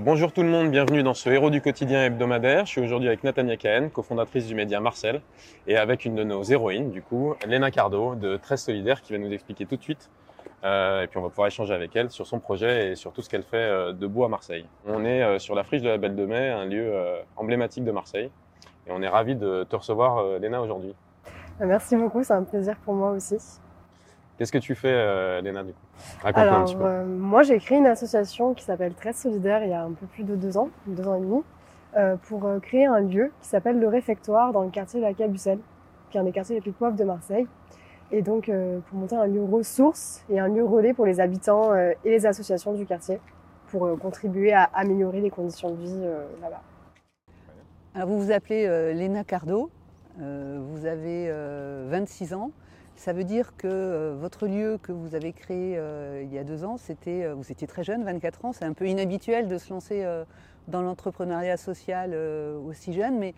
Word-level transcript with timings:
Bonjour 0.00 0.32
tout 0.32 0.42
le 0.44 0.48
monde, 0.48 0.70
bienvenue 0.70 1.02
dans 1.02 1.12
ce 1.12 1.28
Héros 1.28 1.50
du 1.50 1.60
quotidien 1.60 2.04
hebdomadaire. 2.04 2.66
Je 2.66 2.70
suis 2.70 2.80
aujourd'hui 2.80 3.08
avec 3.08 3.24
Natania 3.24 3.56
Cahen, 3.56 3.90
cofondatrice 3.90 4.46
du 4.46 4.54
média 4.54 4.78
Marcel, 4.78 5.20
et 5.66 5.76
avec 5.76 6.04
une 6.04 6.14
de 6.14 6.22
nos 6.22 6.44
héroïnes, 6.44 6.92
du 6.92 7.02
coup, 7.02 7.34
Léna 7.44 7.72
Cardo 7.72 8.14
de 8.14 8.36
13 8.36 8.62
Solidaire, 8.62 9.02
qui 9.02 9.12
va 9.12 9.18
nous 9.18 9.32
expliquer 9.32 9.66
tout 9.66 9.76
de 9.76 9.82
suite. 9.82 10.08
Euh, 10.62 11.02
et 11.02 11.08
puis 11.08 11.18
on 11.18 11.22
va 11.22 11.30
pouvoir 11.30 11.48
échanger 11.48 11.74
avec 11.74 11.96
elle 11.96 12.10
sur 12.10 12.28
son 12.28 12.38
projet 12.38 12.92
et 12.92 12.94
sur 12.94 13.12
tout 13.12 13.22
ce 13.22 13.28
qu'elle 13.28 13.42
fait 13.42 13.56
euh, 13.56 13.92
debout 13.92 14.22
à 14.22 14.28
Marseille. 14.28 14.66
On 14.86 15.04
est 15.04 15.20
euh, 15.24 15.40
sur 15.40 15.56
la 15.56 15.64
friche 15.64 15.82
de 15.82 15.88
la 15.88 15.98
Belle 15.98 16.14
de 16.14 16.26
Mai, 16.26 16.48
un 16.48 16.66
lieu 16.66 16.94
euh, 16.94 17.20
emblématique 17.34 17.82
de 17.82 17.90
Marseille. 17.90 18.30
Et 18.86 18.92
on 18.92 19.02
est 19.02 19.08
ravis 19.08 19.34
de 19.34 19.66
te 19.68 19.74
recevoir, 19.74 20.18
euh, 20.18 20.38
Léna, 20.38 20.62
aujourd'hui. 20.62 20.94
Merci 21.58 21.96
beaucoup, 21.96 22.22
c'est 22.22 22.34
un 22.34 22.44
plaisir 22.44 22.76
pour 22.84 22.94
moi 22.94 23.10
aussi. 23.10 23.36
Qu'est-ce 24.38 24.52
que 24.52 24.58
tu 24.58 24.76
fais, 24.76 24.92
euh, 24.92 25.40
Léna, 25.40 25.64
du 25.64 25.72
coup? 25.72 25.78
Raconte-nous 26.22 26.54
un 26.54 26.64
petit 26.64 26.76
peu. 26.76 26.84
euh, 26.84 27.04
moi, 27.04 27.42
j'ai 27.42 27.58
créé 27.58 27.78
une 27.78 27.86
association 27.86 28.54
qui 28.54 28.62
s'appelle 28.62 28.94
Très 28.94 29.12
Solidaire 29.12 29.64
il 29.64 29.70
y 29.70 29.74
a 29.74 29.82
un 29.82 29.90
peu 29.92 30.06
plus 30.06 30.22
de 30.22 30.36
deux 30.36 30.56
ans, 30.56 30.68
deux 30.86 31.08
ans 31.08 31.16
et 31.16 31.20
demi, 31.20 31.42
euh, 31.96 32.16
pour 32.28 32.46
euh, 32.46 32.60
créer 32.60 32.86
un 32.86 33.00
lieu 33.00 33.32
qui 33.40 33.48
s'appelle 33.48 33.80
le 33.80 33.88
Réfectoire 33.88 34.52
dans 34.52 34.62
le 34.62 34.70
quartier 34.70 35.00
de 35.00 35.04
la 35.04 35.12
Cabucelle, 35.12 35.58
qui 36.10 36.18
est 36.18 36.20
un 36.20 36.24
des 36.24 36.30
quartiers 36.30 36.54
les 36.54 36.60
plus 36.60 36.70
pauvres 36.70 36.96
de 36.96 37.02
Marseille. 37.02 37.48
Et 38.12 38.22
donc, 38.22 38.48
euh, 38.48 38.78
pour 38.88 38.98
monter 38.98 39.16
un 39.16 39.26
lieu 39.26 39.42
ressource 39.42 40.24
et 40.30 40.38
un 40.38 40.48
lieu 40.48 40.64
relais 40.64 40.94
pour 40.94 41.04
les 41.04 41.18
habitants 41.20 41.72
euh, 41.72 41.92
et 42.04 42.10
les 42.10 42.24
associations 42.24 42.72
du 42.74 42.86
quartier, 42.86 43.20
pour 43.66 43.86
euh, 43.86 43.96
contribuer 43.96 44.52
à 44.52 44.70
améliorer 44.72 45.20
les 45.20 45.30
conditions 45.30 45.72
de 45.72 45.76
vie 45.82 46.00
euh, 46.04 46.24
là-bas. 46.40 46.62
Alors 47.94 48.08
vous 48.08 48.20
vous 48.20 48.30
appelez 48.30 48.66
euh, 48.66 48.92
Léna 48.92 49.24
Cardo, 49.24 49.68
euh, 50.22 50.58
vous 50.62 50.86
avez 50.86 51.26
euh, 51.28 51.88
26 51.90 52.34
ans. 52.34 52.52
Ça 52.98 53.12
veut 53.12 53.22
dire 53.22 53.56
que 53.56 53.68
euh, 53.68 54.16
votre 54.18 54.48
lieu 54.48 54.76
que 54.82 54.90
vous 54.90 55.14
avez 55.14 55.32
créé 55.32 55.76
euh, 55.78 56.20
il 56.24 56.34
y 56.34 56.38
a 56.38 56.42
deux 56.42 56.64
ans, 56.64 56.74
euh, 57.06 57.32
vous 57.36 57.52
étiez 57.52 57.68
très 57.68 57.84
jeune, 57.84 58.02
24 58.02 58.44
ans. 58.44 58.52
C'est 58.52 58.64
un 58.64 58.72
peu 58.72 58.88
inhabituel 58.88 59.46
de 59.46 59.56
se 59.56 59.72
lancer 59.72 60.04
dans 60.66 60.82
l'entrepreneuriat 60.82 61.56
social 61.56 62.12
aussi 62.66 62.92
jeune, 62.92 63.16
mais 63.16 63.34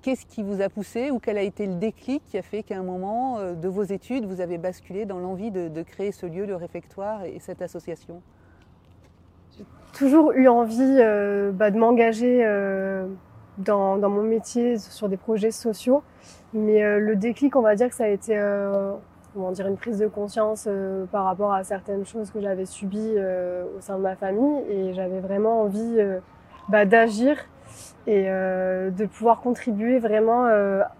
qu'est-ce 0.00 0.24
qui 0.24 0.42
vous 0.42 0.62
a 0.62 0.70
poussé 0.70 1.10
ou 1.10 1.18
quel 1.18 1.36
a 1.36 1.42
été 1.42 1.66
le 1.66 1.74
déclic 1.74 2.24
qui 2.24 2.38
a 2.38 2.42
fait 2.42 2.62
qu'à 2.62 2.78
un 2.78 2.82
moment 2.82 3.52
de 3.52 3.68
vos 3.68 3.82
études, 3.82 4.24
vous 4.24 4.40
avez 4.40 4.56
basculé 4.56 5.04
dans 5.04 5.18
l'envie 5.18 5.50
de, 5.50 5.82
créer 5.82 6.10
ce 6.10 6.24
lieu, 6.24 6.46
le 6.46 6.56
réfectoire 6.56 7.24
et 7.24 7.40
cette 7.40 7.60
association? 7.60 8.22
Toujours 9.92 10.32
eu 10.32 10.48
envie 10.48 10.96
bah, 11.52 11.70
de 11.70 11.78
m'engager 11.78 12.42
dans 13.58 13.98
mon 14.08 14.22
métier 14.22 14.78
sur 14.78 15.10
des 15.10 15.18
projets 15.18 15.50
sociaux. 15.50 16.02
Mais 16.54 16.82
euh, 16.82 16.98
le 16.98 17.16
déclic, 17.16 17.56
on 17.56 17.62
va 17.62 17.74
dire 17.74 17.88
que 17.88 17.94
ça 17.94 18.04
a 18.04 18.08
été 18.08 18.36
euh, 18.36 18.92
comment 19.34 19.52
dire, 19.52 19.66
une 19.66 19.76
prise 19.76 19.98
de 19.98 20.06
conscience 20.06 20.66
euh, 20.68 21.06
par 21.06 21.24
rapport 21.24 21.52
à 21.52 21.64
certaines 21.64 22.04
choses 22.04 22.30
que 22.30 22.40
j'avais 22.40 22.66
subies 22.66 23.14
euh, 23.16 23.64
au 23.76 23.80
sein 23.80 23.96
de 23.96 24.02
ma 24.02 24.16
famille. 24.16 24.62
Et 24.68 24.92
j'avais 24.92 25.20
vraiment 25.20 25.62
envie 25.62 25.96
euh, 25.98 26.18
bah, 26.68 26.84
d'agir 26.84 27.36
et 28.06 28.24
de 28.24 29.06
pouvoir 29.06 29.40
contribuer 29.40 29.98
vraiment 29.98 30.46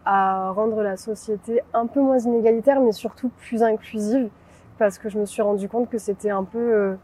à 0.06 0.50
rendre 0.52 0.82
la 0.82 0.96
société 0.96 1.60
un 1.74 1.86
peu 1.86 2.00
moins 2.00 2.18
inégalitaire, 2.18 2.80
mais 2.80 2.92
surtout 2.92 3.28
plus 3.40 3.62
inclusive. 3.62 4.30
Parce 4.78 4.98
que 4.98 5.10
je 5.10 5.18
me 5.18 5.26
suis 5.26 5.42
rendu 5.42 5.68
compte 5.68 5.90
que 5.90 5.98
c'était 5.98 6.30
un 6.30 6.44
peu... 6.44 6.96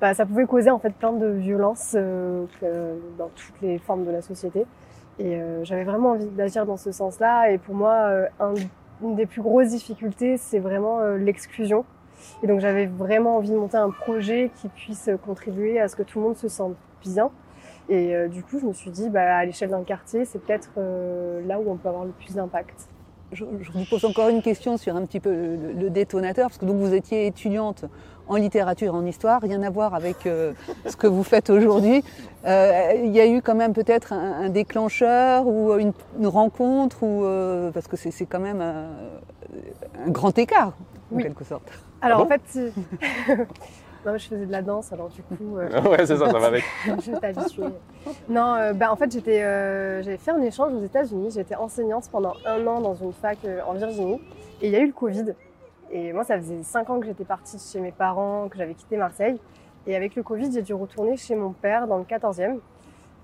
bah, 0.00 0.14
ça 0.14 0.24
pouvait 0.26 0.46
causer 0.46 0.70
en 0.70 0.78
fait 0.78 0.94
plein 0.94 1.12
de 1.12 1.28
violences 1.28 1.94
dans 1.94 3.28
toutes 3.36 3.60
les 3.62 3.78
formes 3.78 4.04
de 4.04 4.10
la 4.10 4.22
société. 4.22 4.66
Et 5.18 5.36
euh, 5.36 5.64
j'avais 5.64 5.84
vraiment 5.84 6.10
envie 6.10 6.26
d'agir 6.26 6.64
dans 6.66 6.76
ce 6.76 6.92
sens-là. 6.92 7.50
Et 7.50 7.58
pour 7.58 7.74
moi, 7.74 7.94
euh, 8.08 8.26
un- 8.40 8.54
une 9.02 9.14
des 9.14 9.26
plus 9.26 9.42
grosses 9.42 9.68
difficultés, 9.68 10.36
c'est 10.36 10.58
vraiment 10.58 11.00
euh, 11.00 11.16
l'exclusion. 11.18 11.84
Et 12.42 12.46
donc 12.48 12.60
j'avais 12.60 12.86
vraiment 12.86 13.36
envie 13.36 13.50
de 13.50 13.56
monter 13.56 13.76
un 13.76 13.90
projet 13.90 14.50
qui 14.56 14.68
puisse 14.68 15.08
contribuer 15.24 15.80
à 15.80 15.86
ce 15.88 15.94
que 15.96 16.02
tout 16.02 16.18
le 16.18 16.24
monde 16.26 16.36
se 16.36 16.48
sente 16.48 16.74
bien. 17.02 17.30
Et 17.88 18.14
euh, 18.14 18.28
du 18.28 18.42
coup, 18.42 18.58
je 18.58 18.66
me 18.66 18.72
suis 18.72 18.90
dit, 18.90 19.08
bah, 19.08 19.36
à 19.36 19.44
l'échelle 19.44 19.70
d'un 19.70 19.82
quartier, 19.84 20.24
c'est 20.24 20.38
peut-être 20.40 20.70
euh, 20.78 21.40
là 21.46 21.58
où 21.60 21.70
on 21.70 21.76
peut 21.76 21.88
avoir 21.88 22.04
le 22.04 22.10
plus 22.10 22.34
d'impact. 22.34 22.88
Je, 23.32 23.44
je 23.60 23.70
vous 23.72 23.84
pose 23.88 24.04
encore 24.04 24.28
une 24.30 24.42
question 24.42 24.76
sur 24.78 24.96
un 24.96 25.04
petit 25.04 25.20
peu 25.20 25.30
le, 25.30 25.72
le 25.74 25.90
détonateur, 25.90 26.48
parce 26.48 26.58
que 26.58 26.64
donc 26.64 26.76
vous 26.76 26.94
étiez 26.94 27.26
étudiante 27.26 27.84
en 28.28 28.36
littérature, 28.36 28.94
en 28.94 29.04
histoire, 29.06 29.40
rien 29.40 29.62
à 29.62 29.70
voir 29.70 29.94
avec 29.94 30.26
euh, 30.26 30.52
ce 30.86 30.96
que 30.96 31.06
vous 31.06 31.22
faites 31.22 31.50
aujourd'hui. 31.50 32.04
Euh, 32.46 32.92
Il 33.04 33.10
y 33.10 33.20
a 33.20 33.26
eu 33.26 33.42
quand 33.42 33.54
même 33.54 33.72
peut-être 33.72 34.12
un, 34.12 34.42
un 34.44 34.48
déclencheur 34.48 35.46
ou 35.46 35.74
une, 35.78 35.92
une 36.18 36.26
rencontre, 36.26 37.02
ou 37.02 37.24
euh, 37.24 37.70
parce 37.70 37.88
que 37.88 37.96
c'est 37.96 38.26
quand 38.26 38.40
même 38.40 38.60
un, 38.60 38.86
un 40.06 40.10
grand 40.10 40.36
écart, 40.38 40.72
en 41.12 41.16
Oui. 41.16 41.22
quelque 41.22 41.44
sorte. 41.44 41.64
Alors 42.00 42.20
Ah 42.20 42.24
en 42.24 42.26
fait, 42.28 42.72
non, 44.06 44.16
je 44.16 44.28
faisais 44.28 44.46
de 44.46 44.52
la 44.52 44.62
danse, 44.62 44.92
alors 44.92 45.08
du 45.08 45.22
coup, 45.22 45.56
euh, 45.58 45.68
ouais, 45.82 46.06
c'est 46.06 46.16
ça, 46.16 46.30
ça 46.30 46.38
va 46.38 46.46
avec. 46.46 46.64
je 46.86 47.12
t'habituer. 47.18 47.64
Non, 48.28 48.54
euh, 48.54 48.72
bah, 48.72 48.92
en 48.92 48.96
fait, 48.96 49.10
j'étais, 49.10 49.42
euh, 49.42 50.02
j'avais 50.02 50.16
fait 50.16 50.30
un 50.30 50.40
échange 50.42 50.72
aux 50.72 50.82
États-Unis. 50.84 51.30
J'étais 51.34 51.56
enseignante 51.56 52.08
pendant 52.10 52.34
un 52.46 52.64
an 52.66 52.80
dans 52.80 52.94
une 52.94 53.12
fac 53.12 53.38
euh, 53.44 53.60
en 53.66 53.74
Virginie. 53.74 54.20
Et 54.62 54.68
il 54.68 54.72
y 54.72 54.76
a 54.76 54.80
eu 54.80 54.86
le 54.86 54.92
Covid. 54.92 55.34
Et 55.90 56.12
moi, 56.12 56.24
ça 56.24 56.36
faisait 56.36 56.62
cinq 56.62 56.90
ans 56.90 57.00
que 57.00 57.06
j'étais 57.06 57.24
partie 57.24 57.58
chez 57.58 57.80
mes 57.80 57.92
parents, 57.92 58.48
que 58.48 58.58
j'avais 58.58 58.74
quitté 58.74 58.96
Marseille. 58.96 59.38
Et 59.86 59.96
avec 59.96 60.16
le 60.16 60.22
Covid, 60.22 60.52
j'ai 60.52 60.62
dû 60.62 60.74
retourner 60.74 61.16
chez 61.16 61.34
mon 61.34 61.52
père 61.52 61.86
dans 61.86 61.96
le 61.96 62.04
14e. 62.04 62.58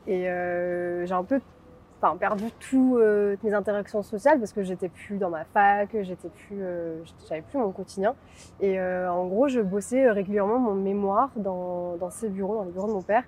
Et 0.07 0.29
euh, 0.29 1.05
j'ai 1.07 1.13
un 1.13 1.25
peu 1.25 1.41
enfin, 2.01 2.17
perdu 2.17 2.45
euh, 2.75 3.35
toutes 3.35 3.45
mes 3.45 3.55
interactions 3.55 4.03
sociales 4.03 4.39
parce 4.39 4.53
que 4.53 4.63
j'étais 4.63 4.89
plus 4.89 5.17
dans 5.19 5.31
ma 5.31 5.45
fac, 5.45 5.91
j'étais 6.03 6.29
plus, 6.29 6.59
euh, 6.61 7.03
j'avais 7.29 7.43
plus 7.43 7.59
mon 7.59 7.71
quotidien. 7.71 8.15
Et 8.61 8.81
en 8.81 9.27
gros, 9.27 9.49
je 9.49 9.61
bossais 9.61 10.11
régulièrement 10.11 10.59
mon 10.59 10.75
mémoire 10.75 11.31
dans, 11.37 11.97
dans 11.97 12.11
ses 12.11 12.31
bureaux, 12.31 12.57
dans 12.57 12.65
les 12.65 12.73
bureaux 12.73 12.89
de 12.89 12.93
mon 12.93 13.03
père. 13.03 13.25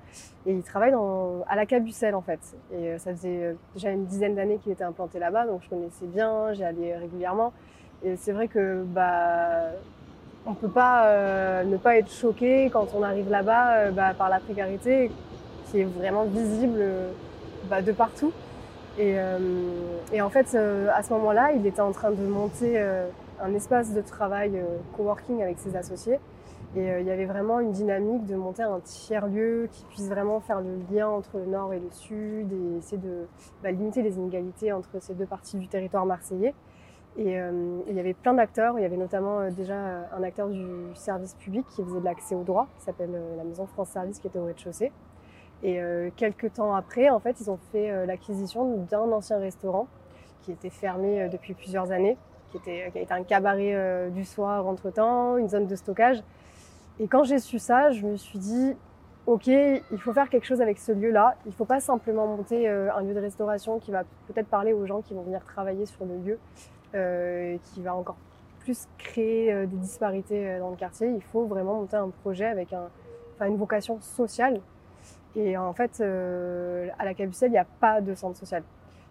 Et 0.46 0.52
il 0.54 0.62
travaille 0.62 0.92
dans, 0.92 1.42
à 1.46 1.56
la 1.56 1.66
Cabucelle 1.66 2.14
en 2.14 2.22
fait. 2.22 2.40
Et 2.72 2.96
ça 2.98 3.10
faisait 3.12 3.54
déjà 3.74 3.90
une 3.90 4.06
dizaine 4.06 4.34
d'années 4.34 4.58
qu'il 4.58 4.72
était 4.72 4.84
implanté 4.84 5.18
là-bas, 5.18 5.46
donc 5.46 5.62
je 5.62 5.68
connaissais 5.68 6.06
bien, 6.06 6.52
j'y 6.54 6.64
allais 6.64 6.96
régulièrement. 6.96 7.52
Et 8.04 8.16
c'est 8.16 8.32
vrai 8.32 8.48
que 8.48 8.82
bah 8.84 9.70
on 10.46 10.54
peut 10.54 10.68
pas 10.68 11.06
euh, 11.06 11.64
ne 11.64 11.76
pas 11.76 11.96
être 11.96 12.10
choqué 12.10 12.70
quand 12.72 12.88
on 12.94 13.02
arrive 13.02 13.28
là-bas 13.28 13.76
euh, 13.76 13.90
bah, 13.90 14.14
par 14.14 14.28
la 14.28 14.38
précarité 14.38 15.10
qui 15.66 15.80
est 15.80 15.84
vraiment 15.84 16.24
visible 16.24 16.78
euh, 16.78 17.10
bah, 17.68 17.82
de 17.82 17.92
partout. 17.92 18.32
Et, 18.98 19.14
euh, 19.18 19.38
et 20.12 20.22
en 20.22 20.30
fait, 20.30 20.54
à 20.54 21.02
ce 21.02 21.12
moment-là, 21.12 21.52
il 21.52 21.66
était 21.66 21.82
en 21.82 21.92
train 21.92 22.12
de 22.12 22.22
monter 22.22 22.80
un 23.42 23.52
espace 23.52 23.92
de 23.92 24.00
travail 24.00 24.52
coworking 24.96 25.42
avec 25.42 25.58
ses 25.58 25.76
associés. 25.76 26.18
Et 26.74 26.88
il 27.00 27.06
y 27.06 27.10
avait 27.10 27.26
vraiment 27.26 27.60
une 27.60 27.72
dynamique 27.72 28.24
de 28.24 28.36
monter 28.36 28.62
un 28.62 28.80
tiers-lieu 28.82 29.68
qui 29.70 29.84
puisse 29.90 30.08
vraiment 30.08 30.40
faire 30.40 30.62
le 30.62 30.78
lien 30.90 31.08
entre 31.08 31.36
le 31.36 31.44
nord 31.44 31.74
et 31.74 31.78
le 31.78 31.90
sud 31.90 32.50
et 32.50 32.78
essayer 32.78 32.96
de 32.96 33.26
bah, 33.62 33.70
limiter 33.70 34.00
les 34.00 34.16
inégalités 34.16 34.72
entre 34.72 34.88
ces 35.00 35.12
deux 35.12 35.26
parties 35.26 35.58
du 35.58 35.68
territoire 35.68 36.06
marseillais. 36.06 36.54
Et 37.18 37.40
euh, 37.40 37.80
il 37.88 37.94
y 37.96 38.00
avait 38.00 38.14
plein 38.14 38.34
d'acteurs. 38.34 38.78
Il 38.78 38.82
y 38.82 38.84
avait 38.84 38.96
notamment 38.96 39.40
euh, 39.40 39.50
déjà 39.50 39.74
euh, 39.74 40.02
un 40.16 40.22
acteur 40.22 40.48
du 40.48 40.66
service 40.94 41.34
public 41.34 41.64
qui 41.74 41.82
faisait 41.82 42.00
de 42.00 42.04
l'accès 42.04 42.34
au 42.34 42.42
droit, 42.42 42.68
qui 42.76 42.84
s'appelle 42.84 43.18
la 43.36 43.44
Maison 43.44 43.66
France 43.66 43.88
Service, 43.88 44.18
qui 44.18 44.26
était 44.26 44.38
au 44.38 44.44
rez-de-chaussée. 44.44 44.92
Et 45.62 45.80
quelques 46.16 46.52
temps 46.52 46.74
après, 46.74 47.08
en 47.08 47.18
fait, 47.18 47.40
ils 47.40 47.50
ont 47.50 47.58
fait 47.72 48.04
l'acquisition 48.04 48.84
d'un 48.90 49.10
ancien 49.10 49.38
restaurant 49.38 49.88
qui 50.42 50.52
était 50.52 50.68
fermé 50.68 51.30
depuis 51.30 51.54
plusieurs 51.54 51.92
années, 51.92 52.18
qui 52.50 52.58
était, 52.58 52.90
qui 52.92 53.10
un 53.10 53.22
cabaret 53.22 54.10
du 54.10 54.26
soir 54.26 54.66
entre-temps, 54.66 55.38
une 55.38 55.48
zone 55.48 55.66
de 55.66 55.74
stockage. 55.74 56.22
Et 57.00 57.08
quand 57.08 57.24
j'ai 57.24 57.38
su 57.38 57.58
ça, 57.58 57.90
je 57.90 58.04
me 58.06 58.16
suis 58.18 58.38
dit, 58.38 58.76
ok, 59.24 59.46
il 59.46 59.98
faut 59.98 60.12
faire 60.12 60.28
quelque 60.28 60.44
chose 60.44 60.60
avec 60.60 60.78
ce 60.78 60.92
lieu-là. 60.92 61.36
Il 61.46 61.48
ne 61.48 61.54
faut 61.54 61.64
pas 61.64 61.80
simplement 61.80 62.26
monter 62.26 62.68
un 62.68 63.00
lieu 63.00 63.14
de 63.14 63.20
restauration 63.20 63.78
qui 63.78 63.92
va 63.92 64.04
peut-être 64.28 64.48
parler 64.48 64.74
aux 64.74 64.84
gens 64.84 65.00
qui 65.00 65.14
vont 65.14 65.22
venir 65.22 65.42
travailler 65.42 65.86
sur 65.86 66.04
le 66.04 66.18
lieu, 66.18 66.38
qui 67.62 67.82
va 67.82 67.94
encore 67.94 68.16
plus 68.60 68.88
créer 68.98 69.52
euh, 69.52 69.66
des 69.66 69.76
disparités 69.76 70.48
euh, 70.48 70.58
dans 70.58 70.70
le 70.70 70.76
quartier. 70.76 71.08
Il 71.08 71.22
faut 71.22 71.46
vraiment 71.46 71.74
monter 71.74 71.96
un 71.96 72.08
projet 72.08 72.46
avec 72.46 72.74
une 73.40 73.56
vocation 73.56 74.00
sociale. 74.00 74.60
Et 75.36 75.56
en 75.56 75.72
fait, 75.72 76.00
euh, 76.00 76.88
à 76.98 77.04
la 77.04 77.14
Cabucelle, 77.14 77.50
il 77.50 77.52
n'y 77.52 77.58
a 77.58 77.66
pas 77.80 78.00
de 78.00 78.14
centre 78.14 78.36
social. 78.36 78.62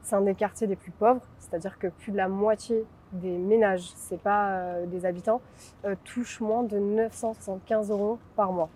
C'est 0.01 0.15
un 0.15 0.21
des 0.21 0.35
quartiers 0.35 0.67
les 0.67 0.75
plus 0.75 0.91
pauvres, 0.91 1.21
c'est-à-dire 1.39 1.79
que 1.79 1.87
plus 1.87 2.11
de 2.11 2.17
la 2.17 2.27
moitié 2.27 2.85
des 3.13 3.37
ménages, 3.37 3.91
c'est 3.95 4.19
pas 4.19 4.49
euh, 4.49 4.85
des 4.85 5.05
habitants, 5.05 5.41
euh, 5.85 5.95
touchent 6.03 6.41
moins 6.41 6.63
de 6.63 6.77
975 6.77 7.91
euros 7.91 8.19
par 8.35 8.51
mois. 8.51 8.69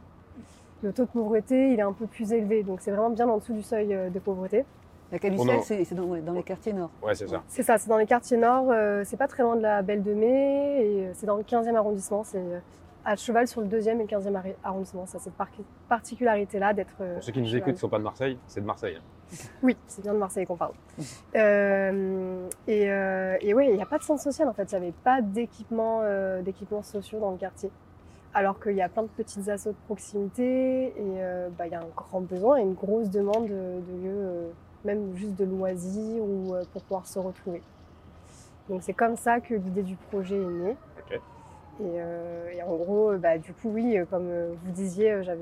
Le 0.82 0.94
taux 0.94 1.04
de 1.04 1.10
pauvreté, 1.10 1.74
il 1.74 1.80
est 1.80 1.84
un 1.84 1.94
peu 1.94 2.08
plus 2.08 2.32
élevé, 2.32 2.64
donc 2.64 2.82
c'est 2.82 2.92
vraiment 2.92 3.10
bien 3.10 3.28
en 3.28 3.38
dessous 3.38 3.54
du 3.54 3.64
seuil 3.64 3.94
euh, 3.94 4.10
de 4.10 4.20
pauvreté. 4.20 4.64
La 5.12 5.20
Cabucelle, 5.20 5.48
non. 5.48 5.62
c'est 5.64 5.94
dans, 5.96 6.04
ouais, 6.04 6.22
dans 6.22 6.34
les 6.34 6.44
quartiers 6.44 6.74
nord. 6.74 6.92
Ouais, 7.02 7.16
c'est 7.16 7.28
ça. 7.28 7.42
C'est 7.48 7.64
ça, 7.64 7.78
c'est 7.78 7.90
dans 7.90 7.98
les 7.98 8.06
quartiers 8.06 8.38
nord, 8.38 8.66
euh, 8.70 9.04
c'est 9.06 9.18
pas 9.18 9.28
très 9.28 9.42
loin 9.44 9.56
de 9.56 9.62
la 9.62 9.82
Belle 9.82 10.04
de 10.04 10.14
Mai, 10.14 10.86
et 10.86 11.06
euh, 11.08 11.12
c'est 11.14 11.26
dans 11.26 11.38
le 11.38 11.44
15e 11.44 11.76
arrondissement, 11.76 12.24
c'est 12.24 12.38
euh, 12.38 12.60
à 13.06 13.16
cheval 13.16 13.48
sur 13.48 13.62
le 13.62 13.68
2e 13.68 13.96
et 13.96 14.04
le 14.04 14.04
15e 14.06 14.34
arri- 14.34 14.56
arrondissement. 14.64 15.06
Ça, 15.08 15.18
cette 15.18 15.34
par- 15.34 15.48
particularité-là 15.88 16.74
d'être. 16.74 16.94
euh, 17.02 17.16
Pour 17.16 17.24
ceux 17.24 17.32
qui 17.32 17.42
nous 17.42 17.56
écoutent 17.56 17.66
qui 17.70 17.72
ne 17.74 17.78
sont 17.78 17.90
pas 17.90 17.98
de 17.98 18.04
Marseille, 18.04 18.38
c'est 18.48 18.62
de 18.62 18.66
Marseille. 18.66 18.98
hein. 19.00 19.04
Oui, 19.64 19.76
c'est 19.88 20.02
bien 20.04 20.14
de 20.14 20.20
Marseille 20.20 20.46
qu'on 20.46 20.58
parle. 20.58 20.74
Euh, 21.36 22.48
et, 22.68 22.92
euh, 22.92 23.38
et 23.42 23.54
ouais, 23.54 23.70
il 23.70 23.76
n'y 23.76 23.82
a 23.82 23.86
pas 23.86 23.98
de 23.98 24.04
centre 24.04 24.22
social 24.22 24.48
en 24.48 24.54
fait. 24.54 24.72
Il 24.72 24.80
n'y 24.80 24.86
avait 24.86 24.94
pas 25.04 25.22
d'équipements, 25.22 26.02
euh, 26.04 26.42
d'équipements 26.42 26.84
sociaux 26.84 27.20
dans 27.20 27.32
le 27.32 27.38
quartier. 27.38 27.72
alors 28.34 28.60
qu'il 28.60 28.74
y 28.76 28.82
a 28.82 28.90
plein 28.90 29.04
de 29.04 29.08
petites 29.08 29.48
assauts 29.50 29.72
de 29.72 29.78
proximité 29.88 30.88
et 30.88 30.94
euh, 31.00 31.50
bah, 31.58 31.66
il 31.68 31.72
y 31.72 31.76
a 31.76 31.80
un 31.80 31.88
grand 31.96 32.22
besoin 32.22 32.58
et 32.58 32.62
une 32.62 32.74
grosse 32.76 33.10
demande 33.10 33.46
de, 33.48 33.50
de 33.50 34.04
lieux, 34.04 34.12
euh, 34.14 34.50
même 34.86 35.16
juste 35.16 35.36
de 35.36 35.46
loisirs 35.46 36.22
ou 36.24 36.56
euh, 36.56 36.64
pour 36.74 36.82
pouvoir 36.84 37.06
se 37.08 37.20
retrouver. 37.20 37.62
Donc 38.70 38.82
c'est 38.84 38.94
comme 38.94 39.16
ça 39.16 39.40
que 39.40 39.54
l'idée 39.56 39.84
du 39.84 39.96
projet 39.96 40.36
est 40.36 40.46
née. 40.46 40.76
Et, 41.82 41.84
euh, 41.98 42.50
et 42.52 42.62
en 42.62 42.76
gros, 42.76 43.12
euh, 43.12 43.18
bah, 43.18 43.38
du 43.38 43.54
coup, 43.54 43.70
oui, 43.74 43.98
comme 44.10 44.30
vous 44.66 44.72
disiez, 44.72 45.24
j'avais, 45.24 45.40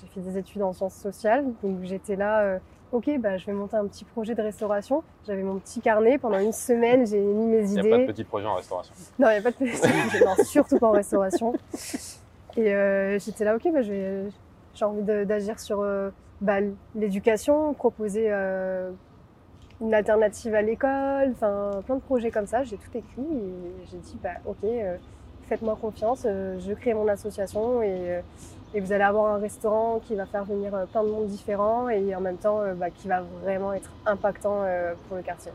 j'ai 0.00 0.06
fait 0.06 0.20
des 0.20 0.38
études 0.38 0.62
en 0.62 0.72
sciences 0.72 0.94
sociales, 0.94 1.44
donc 1.64 1.78
j'étais 1.82 2.14
là. 2.16 2.40
euh, 2.42 2.58
Ok, 2.92 3.08
bah, 3.20 3.36
je 3.38 3.46
vais 3.46 3.52
monter 3.52 3.76
un 3.76 3.86
petit 3.86 4.04
projet 4.04 4.34
de 4.34 4.42
restauration. 4.42 5.04
J'avais 5.24 5.44
mon 5.44 5.60
petit 5.60 5.80
carnet. 5.80 6.18
Pendant 6.18 6.40
une 6.40 6.50
semaine, 6.52 7.06
j'ai 7.06 7.20
mis 7.20 7.46
mes 7.46 7.60
Il 7.60 7.66
n'y 7.74 7.78
idées. 7.78 7.92
a 7.92 7.96
pas 7.98 8.02
de 8.02 8.06
petit 8.12 8.24
projet 8.24 8.46
en 8.46 8.54
restauration. 8.56 8.92
Non, 9.16 9.28
il 9.28 9.32
n'y 9.34 9.38
a 9.38 9.42
pas 9.42 9.50
de 9.52 9.56
petit 9.56 10.24
Non, 10.24 10.34
surtout 10.44 10.76
pas 10.80 10.88
en 10.88 10.92
restauration. 10.92 11.52
Et 12.56 12.74
euh, 12.74 13.16
j'étais 13.20 13.44
là, 13.44 13.54
ok, 13.54 13.62
bah, 13.72 13.82
j'ai 13.82 14.28
envie 14.82 15.02
d'agir 15.02 15.60
sur 15.60 15.82
bah, 16.40 16.56
l'éducation, 16.94 17.74
proposer 17.74 18.26
euh, 18.28 18.90
une 19.80 19.92
alternative 19.92 20.54
à 20.54 20.62
l'école, 20.62 21.32
enfin 21.32 21.82
plein 21.84 21.96
de 21.96 22.00
projets 22.00 22.30
comme 22.30 22.46
ça. 22.46 22.64
J'ai 22.64 22.76
tout 22.76 22.90
écrit 22.96 23.20
et 23.20 23.86
j'ai 23.90 23.98
dit, 23.98 24.18
bah, 24.22 24.30
ok, 24.46 24.56
euh, 24.64 24.96
faites-moi 25.48 25.76
confiance, 25.80 26.22
euh, 26.24 26.58
je 26.58 26.72
crée 26.72 26.94
mon 26.94 27.08
association 27.08 27.82
et, 27.82 28.22
vous 28.72 28.92
allez 28.92 29.02
avoir 29.02 29.34
un 29.34 29.38
restaurant 29.38 29.98
qui 29.98 30.14
va 30.14 30.26
faire 30.26 30.44
venir 30.44 30.70
plein 30.92 31.02
de 31.02 31.08
monde 31.08 31.26
différents 31.26 31.88
et 31.88 32.14
en 32.14 32.20
même 32.20 32.36
temps 32.36 32.60
bah, 32.76 32.88
qui 32.88 33.08
va 33.08 33.20
vraiment 33.42 33.72
être 33.72 33.90
impactant 34.06 34.64
pour 35.08 35.16
le 35.16 35.24
quartier. 35.24 35.50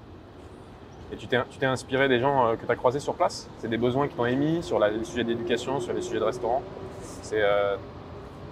Et 1.13 1.15
tu 1.15 1.25
t'es, 1.27 1.65
inspiré 1.65 2.09
des 2.09 2.19
gens 2.19 2.57
que 2.57 2.65
tu 2.65 2.69
as 2.69 2.75
croisés 2.75 2.99
sur 2.99 3.13
place? 3.13 3.47
C'est 3.59 3.69
des 3.69 3.77
besoins 3.77 4.09
qui 4.09 4.15
t'ont 4.15 4.25
émis 4.25 4.61
sur 4.61 4.79
les 4.79 5.05
sujets 5.05 5.23
d'éducation, 5.23 5.79
sur 5.79 5.93
les 5.93 6.01
sujets 6.01 6.19
de 6.19 6.25
restaurant? 6.25 6.61
C'est. 7.21 7.41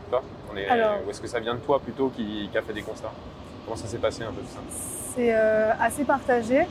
Toi? 0.09 0.23
On 0.53 0.57
est, 0.57 0.67
Alors- 0.67 0.99
Ou 1.05 1.09
est-ce 1.09 1.21
que 1.21 1.27
ça 1.27 1.39
vient 1.39 1.55
de 1.55 1.59
toi 1.59 1.79
plutôt 1.79 2.09
qui, 2.09 2.47
qui 2.51 2.57
a 2.57 2.61
fait 2.61 2.73
des 2.73 2.81
constats? 2.81 3.11
Comment 3.65 3.77
ça 3.77 3.87
s'est 3.87 3.97
passé 3.97 4.23
un 4.23 4.31
peu 4.31 4.41
tout 4.41 4.47
ça? 4.47 4.59
C'est 5.15 5.33
euh, 5.33 5.71
assez 5.79 6.03
partagé. 6.03 6.65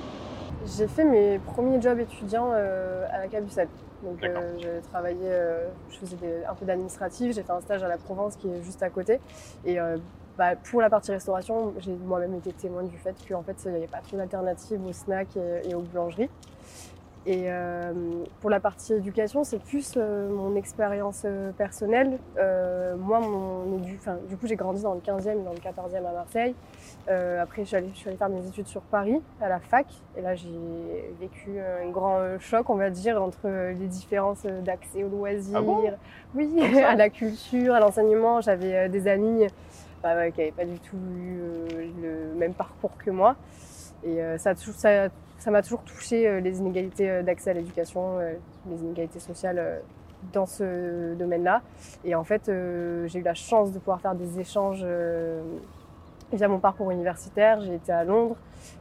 J'ai 0.66 0.86
fait 0.86 1.04
mes 1.04 1.38
premiers 1.38 1.80
jobs 1.80 1.98
étudiants 1.98 2.50
euh, 2.52 3.06
à 3.10 3.18
la 3.18 3.28
Cabucette. 3.28 3.68
Donc 4.02 4.22
euh, 4.24 4.56
j'ai 4.60 4.80
travaillé, 4.90 5.18
euh, 5.22 5.68
je 5.90 5.96
faisais 5.98 6.16
des- 6.16 6.44
un 6.48 6.54
peu 6.54 6.64
d'administratif, 6.66 7.34
j'ai 7.34 7.42
fait 7.42 7.52
un 7.52 7.60
stage 7.60 7.82
à 7.84 7.88
la 7.88 7.98
Provence 7.98 8.36
qui 8.36 8.48
est 8.48 8.62
juste 8.62 8.82
à 8.82 8.90
côté. 8.90 9.20
Et 9.64 9.78
euh, 9.80 9.96
bah, 10.36 10.56
pour 10.56 10.80
la 10.80 10.90
partie 10.90 11.12
restauration, 11.12 11.72
j'ai 11.78 11.92
moi-même 11.92 12.34
été 12.34 12.52
témoin 12.52 12.82
du 12.82 12.96
fait 12.98 13.14
qu'en 13.28 13.42
fait 13.42 13.56
il 13.64 13.70
n'y 13.70 13.76
avait 13.78 13.86
pas 13.86 14.00
trop 14.06 14.16
d'alternatives 14.16 14.84
aux 14.84 14.92
snacks 14.92 15.36
et, 15.36 15.70
et 15.70 15.74
aux 15.74 15.82
boulangeries. 15.82 16.30
Et 17.24 17.44
euh, 17.46 17.92
pour 18.40 18.50
la 18.50 18.58
partie 18.58 18.94
éducation, 18.94 19.44
c'est 19.44 19.60
plus 19.62 19.94
euh, 19.96 20.28
mon 20.28 20.56
expérience 20.56 21.22
euh, 21.24 21.52
personnelle. 21.52 22.18
Euh, 22.36 22.96
moi, 22.96 23.20
mon 23.20 23.78
édu- 23.78 23.96
enfin, 24.00 24.16
du 24.28 24.36
coup, 24.36 24.48
j'ai 24.48 24.56
grandi 24.56 24.82
dans 24.82 24.94
le 24.94 25.00
15e 25.00 25.38
et 25.40 25.44
dans 25.44 25.52
le 25.52 25.58
14e 25.60 26.04
à 26.04 26.12
Marseille. 26.12 26.54
Euh, 27.08 27.40
après, 27.40 27.62
je 27.62 27.68
suis, 27.68 27.76
allée, 27.76 27.90
je 27.92 27.98
suis 27.98 28.08
allée 28.08 28.16
faire 28.18 28.28
mes 28.28 28.44
études 28.44 28.66
sur 28.66 28.82
Paris, 28.82 29.22
à 29.40 29.48
la 29.48 29.60
fac. 29.60 29.86
Et 30.16 30.20
là, 30.20 30.34
j'ai 30.34 31.14
vécu 31.20 31.60
un 31.60 31.88
grand 31.90 32.18
euh, 32.18 32.38
choc, 32.40 32.68
on 32.70 32.74
va 32.74 32.90
dire, 32.90 33.22
entre 33.22 33.38
euh, 33.46 33.72
les 33.72 33.86
différences 33.86 34.42
euh, 34.44 34.60
d'accès 34.60 35.04
aux 35.04 35.08
loisirs, 35.08 35.58
Ah 35.58 35.62
bon? 35.62 35.78
oui, 36.34 36.50
à 36.84 36.96
la 36.96 37.08
culture, 37.08 37.74
à 37.74 37.78
l'enseignement. 37.78 38.40
J'avais 38.40 38.74
euh, 38.76 38.88
des 38.88 39.06
amis 39.06 39.46
bah, 40.02 40.28
qui 40.32 40.40
n'avaient 40.40 40.50
pas 40.50 40.64
du 40.64 40.80
tout 40.80 40.96
eu 40.96 41.38
euh, 41.40 41.66
le 42.32 42.34
même 42.36 42.54
parcours 42.54 42.96
que 42.98 43.10
moi. 43.12 43.36
Et 44.04 44.20
euh, 44.20 44.38
ça 44.38 44.56
ça 44.56 45.08
ça 45.42 45.50
m'a 45.50 45.60
toujours 45.60 45.82
touché 45.82 46.28
euh, 46.28 46.38
les 46.38 46.58
inégalités 46.58 47.10
euh, 47.10 47.22
d'accès 47.24 47.50
à 47.50 47.54
l'éducation, 47.54 48.18
euh, 48.20 48.34
les 48.70 48.80
inégalités 48.80 49.18
sociales 49.18 49.82
dans 50.32 50.46
ce 50.46 51.14
domaine-là. 51.14 51.62
Et 52.04 52.14
en 52.14 52.22
fait, 52.22 52.42
j'ai 52.46 53.18
eu 53.18 53.22
la 53.22 53.34
chance 53.34 53.72
de 53.72 53.80
pouvoir 53.80 54.00
faire 54.00 54.14
des 54.14 54.38
échanges 54.38 54.86
via 56.32 56.46
mon 56.46 56.60
parcours 56.60 56.92
universitaire. 56.92 57.60
J'ai 57.60 57.74
été 57.74 57.90
à 57.90 58.04
Londres, 58.04 58.36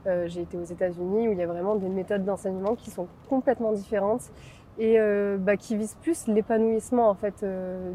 j'ai 0.05 0.41
été 0.41 0.55
aux 0.55 0.63
États-Unis 0.63 1.29
où 1.29 1.31
il 1.31 1.39
y 1.39 1.41
a 1.41 1.47
vraiment 1.47 1.73
des 1.73 1.89
méthodes 1.89 2.25
d'enseignement 2.25 2.75
qui 2.75 2.91
sont 2.91 3.07
complètement 3.27 3.71
différentes 3.71 4.29
et 4.77 4.99
bah, 5.39 5.57
qui 5.57 5.75
visent 5.75 5.97
plus 6.03 6.27
l'épanouissement 6.27 7.09
en 7.09 7.15
fait 7.15 7.43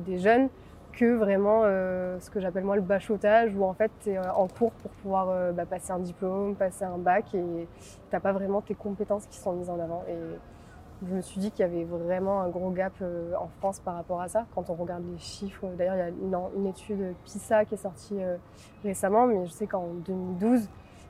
des 0.04 0.18
jeunes 0.18 0.48
que 0.96 1.14
vraiment 1.14 1.62
euh, 1.64 2.18
ce 2.20 2.30
que 2.30 2.40
j'appelle 2.40 2.64
moi 2.64 2.74
le 2.74 2.82
bachotage 2.82 3.54
où 3.54 3.64
en 3.64 3.74
fait 3.74 3.92
tu 4.00 4.10
es 4.10 4.18
en 4.18 4.48
cours 4.48 4.72
pour 4.72 4.90
pouvoir 4.90 5.28
euh, 5.28 5.52
bah, 5.52 5.66
passer 5.66 5.92
un 5.92 5.98
diplôme, 5.98 6.56
passer 6.56 6.84
un 6.84 6.98
bac 6.98 7.34
et 7.34 7.68
t'as 8.10 8.20
pas 8.20 8.32
vraiment 8.32 8.62
tes 8.62 8.74
compétences 8.74 9.26
qui 9.26 9.38
sont 9.38 9.52
mises 9.52 9.70
en 9.70 9.78
avant. 9.78 10.02
Et 10.08 10.16
je 11.06 11.14
me 11.14 11.20
suis 11.20 11.40
dit 11.40 11.50
qu'il 11.50 11.60
y 11.60 11.68
avait 11.68 11.84
vraiment 11.84 12.40
un 12.40 12.48
gros 12.48 12.70
gap 12.70 12.94
euh, 13.02 13.34
en 13.38 13.48
France 13.58 13.80
par 13.80 13.94
rapport 13.94 14.20
à 14.20 14.28
ça. 14.28 14.46
Quand 14.54 14.70
on 14.70 14.74
regarde 14.74 15.04
les 15.12 15.18
chiffres, 15.18 15.66
d'ailleurs 15.76 15.94
il 15.94 16.30
y 16.30 16.34
a 16.34 16.40
une, 16.56 16.66
étude 16.66 17.14
PISA 17.24 17.64
qui 17.66 17.74
est 17.74 17.78
sortie 17.78 18.16
euh, 18.18 18.36
récemment, 18.82 19.26
mais 19.26 19.44
je 19.46 19.50
sais 19.50 19.66
qu'en 19.66 19.88
2012, 20.06 20.68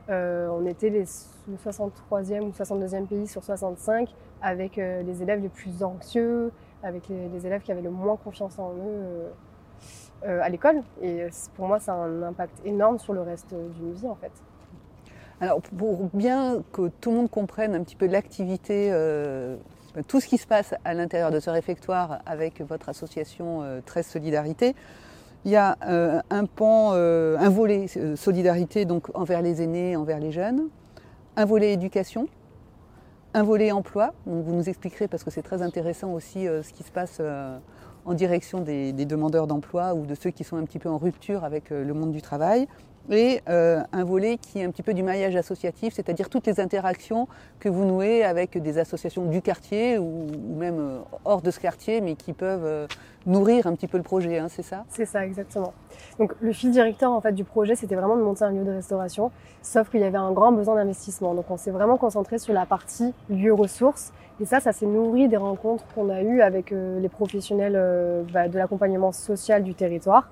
euh, 0.09 0.49
on 0.49 0.67
était 0.67 0.91
les, 0.91 1.05
le 1.49 1.57
63e 1.57 2.41
ou 2.41 2.51
62e 2.51 3.07
pays 3.07 3.27
sur 3.27 3.43
65 3.43 4.09
avec 4.43 4.79
euh, 4.79 5.03
les 5.03 5.23
élèves 5.23 5.41
les 5.41 5.49
plus 5.49 5.83
anxieux, 5.83 6.53
avec 6.83 7.09
les, 7.09 7.47
élèves 7.47 7.63
qui 7.63 7.73
avaient 7.73 7.83
le 7.83 7.91
moins 7.91 8.17
confiance 8.17 8.59
en 8.59 8.71
eux 8.71 8.81
euh, 8.81 9.29
euh, 9.29 9.31
à 10.25 10.49
l'école. 10.49 10.83
Et 11.03 11.23
euh, 11.23 11.29
pour 11.55 11.67
moi, 11.67 11.79
ça 11.79 11.93
a 11.93 11.97
un 11.97 12.23
impact 12.23 12.61
énorme 12.65 12.99
sur 12.99 13.13
le 13.13 13.23
reste 13.23 13.55
d'une 13.55 13.93
vie 13.93 14.09
en 14.09 14.17
fait. 14.17 14.33
Alors, 15.41 15.61
pour 15.61 16.09
bien 16.15 16.63
que 16.73 16.89
tout 17.01 17.11
le 17.11 17.17
monde 17.17 17.31
comprenne 17.31 17.75
un 17.75 17.83
petit 17.83 17.97
peu 17.97 18.07
l'activité, 18.07 18.89
euh, 18.91 19.57
tout 20.09 20.21
ce 20.21 20.27
qui 20.27 20.39
se 20.39 20.47
passe 20.47 20.75
à 20.85 20.95
l'intérieur 20.95 21.31
de 21.31 21.41
ce 21.41 21.51
réfectoire 21.51 22.21
avec 22.25 22.63
votre 22.63 22.89
association 22.89 23.63
euh, 23.63 23.81
13 23.85 24.07
Solidarité, 24.07 24.75
il 25.47 25.53
y 25.53 25.57
a 25.57 25.77
euh, 25.87 26.21
un 26.31 26.45
pan, 26.45 26.91
euh, 26.95 27.37
un 27.39 27.51
volet 27.51 27.87
euh, 27.97 28.17
solidarité 28.17 28.85
donc 28.85 29.11
envers 29.15 29.43
les 29.43 29.63
aînés, 29.63 29.95
envers 29.95 30.19
les 30.19 30.33
jeunes, 30.33 30.69
un 31.37 31.45
volet 31.45 31.73
éducation, 31.73 32.29
un 33.33 33.45
volet 33.45 33.71
emploi. 33.71 34.13
Donc 34.27 34.45
vous 34.45 34.53
nous 34.53 34.69
expliquerez 34.69 35.07
parce 35.07 35.23
que 35.23 35.31
c'est 35.31 35.43
très 35.43 35.63
intéressant 35.63 36.13
aussi 36.13 36.49
euh, 36.49 36.65
ce 36.65 36.73
qui 36.73 36.83
se 36.83 36.91
passe 36.91 37.19
euh, 37.21 37.59
en 38.07 38.15
direction 38.15 38.61
des, 38.61 38.93
demandeurs 38.93 39.47
d'emploi 39.47 39.95
ou 39.95 40.07
de 40.07 40.15
ceux 40.15 40.31
qui 40.31 40.45
sont 40.45 40.57
un 40.57 40.65
petit 40.65 40.79
peu 40.79 40.89
en 40.89 40.97
rupture 40.97 41.45
avec 41.45 41.73
euh, 41.73 41.85
le 41.85 41.93
monde 41.93 42.13
du 42.13 42.23
travail 42.23 42.67
et 43.11 43.41
euh, 43.49 43.83
un 43.93 44.05
volet 44.05 44.39
qui 44.39 44.61
est 44.61 44.65
un 44.65 44.71
petit 44.71 44.83
peu 44.83 44.95
du 44.95 45.03
maillage 45.03 45.37
associatif, 45.37 45.95
c'est-à-dire 45.95 46.29
toutes 46.29 46.47
les 46.47 46.61
interactions 46.61 47.29
que 47.61 47.69
vous 47.69 47.85
nouez 47.85 48.25
avec 48.25 48.59
des 48.59 48.79
associations 48.79 49.25
du 49.27 49.43
quartier 49.43 49.99
ou, 49.99 50.27
même 50.57 50.79
euh, 50.79 50.99
hors 51.25 51.43
de 51.43 51.51
ce 51.51 51.61
quartier, 51.61 52.01
mais 52.01 52.15
qui 52.15 52.33
peuvent 52.33 52.65
euh, 52.65 52.87
nourrir 53.27 53.67
un 53.67 53.75
petit 53.75 53.87
peu 53.87 53.97
le 53.97 54.03
projet, 54.03 54.39
hein, 54.39 54.49
c'est 54.49 54.63
ça? 54.63 54.85
C'est 54.89 55.07
ça, 55.07 55.25
exactement. 55.25 55.73
Donc 56.19 56.35
le 56.41 56.53
fil 56.53 56.71
directeur 56.71 57.13
en 57.13 57.21
fait 57.21 57.33
du 57.33 57.45
projet, 57.45 57.77
c'était 57.77 57.95
vraiment 57.95 58.17
de 58.17 58.23
monter 58.23 58.45
un 58.45 58.51
lieu 58.51 58.65
de 58.65 58.73
restauration, 58.73 59.31
sauf 59.63 59.91
qu'il 59.91 60.01
y 60.01 60.05
avait 60.05 60.19
un 60.19 60.33
grand 60.33 60.53
besoin 60.53 60.75
d'investissement. 60.75 61.35
Donc 61.35 61.51
on 61.51 61.57
s'est 61.57 61.71
vraiment 61.71 61.97
concentré 61.97 62.39
sur 62.39 62.53
la 62.53 62.67
partie 62.67 63.15
lieu 63.29 63.53
ressources. 63.53 64.13
Et 64.39 64.45
ça, 64.45 64.61
ça 64.61 64.73
s'est 64.73 64.87
nourri 64.87 65.29
des 65.29 65.39
rencontres 65.39 65.85
qu'on 65.95 66.11
a 66.11 66.21
eues 66.21 66.43
avec 66.43 66.71
euh, 66.71 67.01
les 67.01 67.09
professionnels 67.09 68.27
bah, 68.35 68.49
de 68.49 68.59
l'accompagnement 68.59 69.11
social 69.11 69.63
du 69.63 69.75
territoire, 69.75 70.29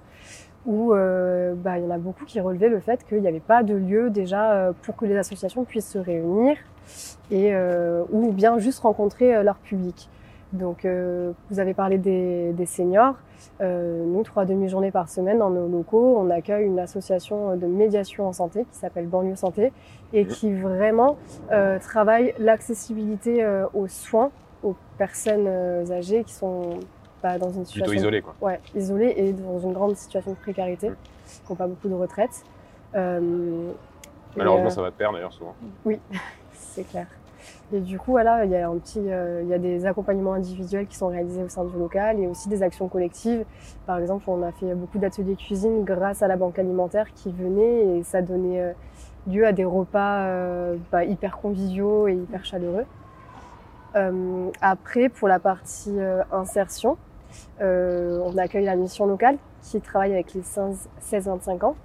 où 0.66 0.94
euh, 0.94 1.54
bah, 1.54 1.78
il 1.78 1.85
y 1.85 1.87
en 1.87 1.90
a 1.90 1.99
beaucoup 1.99 2.25
qui 2.25 2.40
relevaient 2.40 2.68
le 2.68 2.80
fait 2.80 3.04
qu'il 3.04 3.21
n'y 3.21 3.28
avait 3.28 3.40
pas 3.40 3.62
de 3.62 3.75
lieu 3.75 4.11
déjà 4.11 4.52
euh, 4.52 4.73
pour 4.83 4.97
que 4.97 5.04
les 5.04 5.16
associations 5.16 5.64
puissent 5.64 5.90
se 5.90 5.99
réunir 5.99 6.56
et 7.30 7.54
euh, 7.54 8.02
ou 8.11 8.33
bien 8.33 8.59
juste 8.59 8.80
rencontrer 8.80 9.35
euh, 9.35 9.42
leur 9.42 9.56
public. 9.56 10.09
Donc 10.52 10.85
euh, 10.85 11.33
vous 11.50 11.59
avez 11.59 11.75
parlé 11.75 11.99
des, 11.99 12.52
des 12.52 12.66
seniors. 12.66 13.16
Euh, 13.61 14.04
nous, 14.06 14.23
trois 14.23 14.44
demi-journées 14.44 14.90
par 14.90 15.09
semaine 15.09 15.38
dans 15.38 15.50
nos 15.50 15.68
locaux, 15.68 16.16
on 16.18 16.30
accueille 16.30 16.64
une 16.64 16.78
association 16.78 17.56
de 17.56 17.66
médiation 17.66 18.26
en 18.28 18.33
santé 18.33 18.64
qui 18.71 18.78
s'appelle 18.78 19.06
Banlieue 19.06 19.37
Santé 19.37 19.73
et 20.12 20.26
qui 20.26 20.52
vraiment 20.54 21.16
euh, 21.50 21.78
travaille 21.78 22.35
l'accessibilité 22.38 23.44
aux 23.75 23.88
soins 23.88 24.30
aux 24.62 24.76
personnes 24.97 25.49
âgées 25.90 26.25
qui 26.25 26.33
sont 26.33 26.78
bah, 27.25 27.38
dans 27.38 27.50
une 27.50 27.64
situation 27.64 27.87
Plutôt 27.87 28.00
isolé, 28.00 28.21
quoi. 28.21 28.35
ouais, 28.43 28.61
isolées 28.76 29.14
et 29.16 29.33
dans 29.33 29.59
une 29.59 29.73
grande 29.73 29.97
situation 29.97 30.33
de 30.33 30.37
précarité, 30.37 30.90
Mm. 30.90 30.95
qui 31.25 31.40
n'ont 31.52 31.57
pas 31.57 31.66
beaucoup 31.66 31.88
de 31.88 31.95
retraite. 31.95 32.45
Euh, 32.95 33.73
Malheureusement, 34.37 34.66
euh, 34.66 34.71
ça 34.71 34.83
va 34.83 34.90
te 34.90 34.99
perdre 34.99 35.14
d'ailleurs 35.14 35.33
souvent. 35.33 35.54
c'est 36.52 36.85
clair. 36.87 37.07
Et 37.73 37.81
du 37.81 37.99
coup, 37.99 38.11
voilà, 38.11 38.45
il 38.45 38.50
y 38.50 38.57
a 38.57 38.69
un 38.69 38.76
petit, 38.76 39.00
euh, 39.00 39.40
il 39.43 39.49
y 39.49 39.54
a 39.54 39.59
des 39.59 39.87
accompagnements 39.87 40.35
individuels 40.35 40.87
qui 40.87 40.97
sont 40.97 41.09
réalisés 41.09 41.43
au 41.43 41.49
sein 41.49 41.64
du 41.64 41.76
local 41.78 42.21
et 42.21 42.26
aussi 42.26 42.50
des 42.50 42.62
actions 42.62 42.88
collectives. 42.88 43.45
Par 43.87 43.99
exemple, 43.99 44.25
on 44.28 44.43
a 44.43 44.52
fait 44.52 44.75
beaucoup 44.75 44.99
d'ateliers 44.99 45.35
cuisine 45.37 45.83
grâce 45.83 46.23
à 46.23 46.28
la 46.28 46.37
banque 46.37 46.59
alimentaire 46.59 47.07
qui 47.14 47.33
venait 47.33 47.99
et 47.99 48.02
ça 48.02 48.21
donnait 48.21 48.61
euh, 48.61 48.73
lieu 49.26 49.47
à 49.47 49.52
des 49.52 49.64
repas 49.64 50.26
euh, 50.26 50.76
bah, 50.93 51.04
hyper 51.04 51.38
conviviaux 51.38 52.07
et 52.07 52.14
hyper 52.14 52.45
chaleureux. 52.45 52.85
Euh, 53.97 54.50
après, 54.61 55.09
pour 55.09 55.28
la 55.28 55.38
partie 55.38 55.99
euh, 55.99 56.23
insertion, 56.33 56.93
euh, 56.93 56.97
on 57.61 58.37
accueille 58.38 58.64
la 58.64 58.76
mission 58.76 59.07
locale 59.07 59.37
qui 59.62 59.81
travaille 59.81 60.12
avec 60.12 60.35
les 60.35 60.43
16-25 60.43 61.64
ans. 61.64 61.76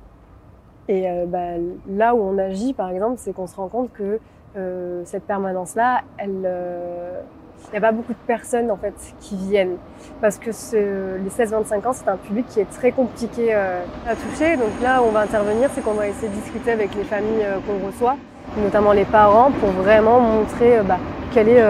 Et 0.87 1.07
euh, 1.07 1.25
bah, 1.27 1.51
là 1.87 2.15
où 2.15 2.19
on 2.19 2.37
agit, 2.39 2.73
par 2.73 2.89
exemple, 2.89 3.15
c'est 3.17 3.31
qu'on 3.31 3.45
se 3.45 3.55
rend 3.55 3.67
compte 3.67 3.93
que 3.93 4.19
euh, 4.57 5.03
cette 5.05 5.23
permanence-là, 5.23 6.01
euh, 6.19 7.21
il 7.67 7.71
n'y 7.71 7.77
a 7.77 7.81
pas 7.81 7.91
beaucoup 7.91 8.13
de 8.13 8.25
personnes 8.25 8.71
en 8.71 8.77
fait 8.77 8.95
qui 9.19 9.35
viennent 9.35 9.77
parce 10.21 10.39
que 10.39 10.51
ce, 10.51 11.17
les 11.17 11.29
16-25 11.29 11.87
ans, 11.87 11.93
c'est 11.93 12.07
un 12.07 12.17
public 12.17 12.47
qui 12.47 12.59
est 12.59 12.69
très 12.69 12.91
compliqué 12.91 13.49
euh, 13.51 13.83
à 14.07 14.15
toucher. 14.15 14.57
Donc 14.57 14.69
là, 14.81 15.01
où 15.01 15.05
on 15.05 15.11
va 15.11 15.21
intervenir, 15.21 15.69
c'est 15.73 15.81
qu'on 15.81 15.93
va 15.93 16.07
essayer 16.07 16.29
de 16.29 16.33
discuter 16.33 16.71
avec 16.71 16.95
les 16.95 17.03
familles 17.03 17.43
euh, 17.43 17.59
qu'on 17.59 17.85
reçoit, 17.85 18.15
notamment 18.57 18.93
les 18.93 19.05
parents, 19.05 19.51
pour 19.51 19.69
vraiment 19.69 20.19
montrer 20.19 20.79
euh, 20.79 20.83
bah, 20.83 20.97
quelle 21.31 21.49
est 21.49 21.63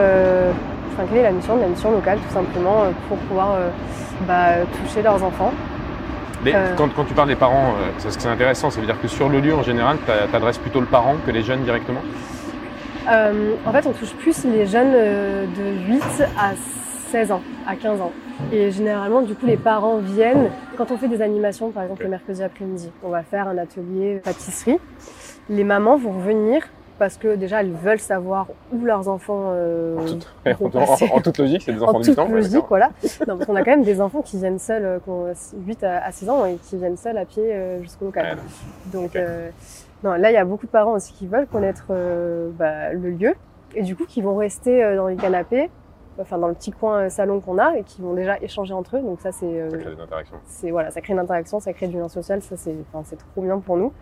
enfin, 1.00 1.08
quelle 1.10 1.20
est 1.20 1.24
la 1.24 1.32
mission 1.32 1.56
de 1.56 1.62
la 1.62 1.68
mission 1.68 1.92
locale, 1.92 2.20
tout 2.28 2.34
simplement, 2.34 2.84
pour 3.08 3.18
pouvoir 3.18 3.58
bah, 4.28 4.66
toucher 4.84 5.02
leurs 5.02 5.24
enfants. 5.24 5.54
Mais 6.44 6.54
quand, 6.78 6.90
quand, 6.96 7.06
tu 7.06 7.14
parles 7.14 7.28
des 7.30 7.36
parents, 7.36 7.74
c'est 7.98 8.12
ce 8.12 8.18
qui 8.18 8.28
est 8.28 8.30
intéressant, 8.30 8.70
ça 8.70 8.80
veut 8.80 8.86
dire 8.86 9.00
que 9.02 9.08
sur 9.08 9.30
le 9.30 9.40
lieu 9.40 9.54
en 9.54 9.64
général, 9.64 9.98
tu 10.06 10.36
adresses 10.36 10.58
plutôt 10.58 10.80
le 10.80 10.86
parent 10.86 11.16
que 11.26 11.32
les 11.32 11.44
jeunes 11.44 11.64
directement? 11.64 12.02
Euh, 13.10 13.56
en 13.66 13.72
fait, 13.72 13.86
on 13.88 13.92
touche 13.92 14.14
plus 14.14 14.46
les 14.46 14.66
jeunes 14.66 14.94
euh, 14.94 15.46
de 15.46 15.94
8 15.94 16.04
à 16.38 16.52
16 17.12 17.32
ans, 17.32 17.42
à 17.68 17.76
15 17.76 18.02
ans. 18.02 18.12
Et 18.52 18.72
généralement, 18.72 19.22
du 19.22 19.36
coup, 19.36 19.46
les 19.46 19.58
parents 19.58 19.98
viennent 19.98 20.50
quand 20.78 20.92
on 20.92 20.98
fait 20.98 21.08
des 21.08 21.22
animations, 21.22 21.72
par 21.72 21.84
exemple 21.84 22.04
le 22.04 22.10
mercredi 22.10 22.44
après-midi. 22.44 22.92
On 23.04 23.10
va 23.10 23.24
faire 23.24 23.48
un 23.48 23.58
atelier 23.58 24.22
pâtisserie. 24.24 24.80
Les 25.50 25.64
mamans 25.64 25.98
vont 25.98 26.12
venir 26.12 26.64
parce 27.00 27.18
que 27.18 27.36
déjà, 27.36 27.62
elles 27.62 27.72
veulent 27.72 28.00
savoir 28.00 28.48
où 28.72 28.86
leurs 28.86 29.08
enfants. 29.08 29.48
Euh, 29.54 29.98
en, 30.46 31.20
toute 31.22 31.38
logique, 31.40 31.64
c'est 31.64 31.74
des 31.74 31.82
enfants 31.82 31.98
en 31.98 32.00
du 32.02 32.14
temps. 32.14 32.24
En 32.24 32.26
toute 32.28 32.36
logique, 32.36 32.66
voilà. 32.70 32.92
Non, 33.28 33.38
parce 33.38 33.46
qu'on 33.46 33.56
a 33.56 33.64
quand 33.64 33.72
même 33.72 33.84
des 33.84 34.02
enfants 34.02 34.22
qui 34.22 34.38
viennent 34.38 34.60
seuls, 34.60 34.86
euh, 34.86 35.00
qui 35.00 35.10
ont 35.10 35.34
8 35.66 35.84
à, 35.84 36.12
6 36.12 36.30
ans 36.30 36.46
et 36.46 36.58
qui 36.58 36.78
viennent 36.78 36.98
seuls 36.98 37.18
à 37.18 37.26
pied 37.26 37.52
jusqu'au 37.82 38.06
local. 38.06 38.38
Donc, 38.94 39.16
non, 40.04 40.14
là, 40.14 40.32
il 40.32 40.34
y 40.34 40.38
a 40.38 40.46
beaucoup 40.46 40.66
de 40.66 40.72
parents 40.72 40.94
aussi 40.94 41.14
qui 41.14 41.28
veulent 41.28 41.48
connaître 41.48 41.88
euh, 41.90 42.50
bah, 42.58 42.94
le 42.94 43.12
lieu 43.12 43.36
et 43.76 43.84
du 43.84 43.96
coup 43.96 44.06
qui 44.06 44.22
vont 44.22 44.36
rester 44.36 44.84
euh, 44.84 44.96
dans 44.96 45.08
les 45.08 45.16
canapés, 45.16 45.70
enfin 46.20 46.38
dans 46.38 46.48
le 46.48 46.54
petit 46.54 46.72
coin 46.72 47.06
euh, 47.06 47.10
salon 47.10 47.40
qu'on 47.40 47.58
a 47.58 47.78
et 47.78 47.84
qui 47.84 48.02
vont 48.02 48.14
déjà 48.14 48.38
échanger 48.42 48.74
entre 48.74 48.98
eux. 48.98 49.02
Donc 49.02 49.22
ça, 49.22 49.32
c'est 49.32 49.70
ça 49.70 49.78
crée 49.78 49.94
une 49.94 50.00
interaction. 50.00 50.38
C'est 50.46 50.72
voilà, 50.72 50.92
ça 50.92 51.02
crée 51.02 51.14
une 51.14 51.20
interaction, 51.20 51.60
ça 51.60 51.74
crée 51.74 51.88
du 51.88 51.98
lien 51.98 52.08
social. 52.08 52.42
Ça, 52.42 52.58
c'est 52.58 52.76
enfin, 52.92 53.04
c'est 53.06 53.18
trop 53.18 53.42
bien 53.42 53.60
pour 53.60 53.78
nous. 53.78 53.94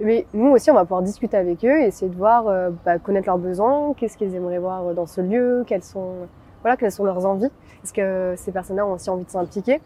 Mais 0.00 0.26
nous 0.34 0.50
aussi, 0.50 0.70
on 0.70 0.74
va 0.74 0.82
pouvoir 0.82 1.02
discuter 1.02 1.36
avec 1.36 1.64
eux, 1.64 1.80
et 1.80 1.86
essayer 1.86 2.10
de 2.10 2.16
voir, 2.16 2.44
bah, 2.84 2.98
connaître 2.98 3.26
leurs 3.26 3.38
besoins, 3.38 3.94
qu'est-ce 3.94 4.16
qu'ils 4.16 4.34
aimeraient 4.34 4.58
voir 4.58 4.94
dans 4.94 5.06
ce 5.06 5.20
lieu, 5.20 5.64
quelles 5.66 5.82
sont 5.82 6.26
voilà, 6.62 6.76
quelles 6.76 6.92
sont 6.92 7.04
leurs 7.04 7.24
envies. 7.24 7.50
Est-ce 7.84 7.92
que 7.92 8.34
ces 8.36 8.50
personnes-là 8.50 8.86
ont 8.86 8.94
aussi 8.94 9.08
envie 9.08 9.24
de 9.24 9.30
s'impliquer? 9.30 9.80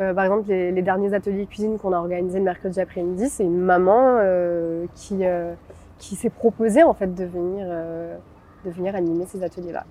Euh, 0.00 0.14
par 0.14 0.24
exemple, 0.24 0.48
les, 0.48 0.72
les, 0.72 0.82
derniers 0.82 1.14
ateliers 1.14 1.46
cuisine 1.46 1.78
qu'on 1.78 1.92
a 1.92 1.98
organisés 1.98 2.38
le 2.38 2.44
mercredi 2.44 2.80
après-midi, 2.80 3.28
c'est 3.28 3.44
une 3.44 3.58
maman 3.58 4.18
euh, 4.20 4.86
qui, 4.94 5.24
euh, 5.24 5.54
qui 5.98 6.16
s'est 6.16 6.30
proposée 6.30 6.82
en 6.82 6.94
fait 6.94 7.14
de 7.14 7.24
venir, 7.24 7.66
euh, 7.68 8.16
de 8.64 8.70
venir 8.70 8.94
animer 8.94 9.26
ces 9.26 9.42
ateliers-là. 9.42 9.84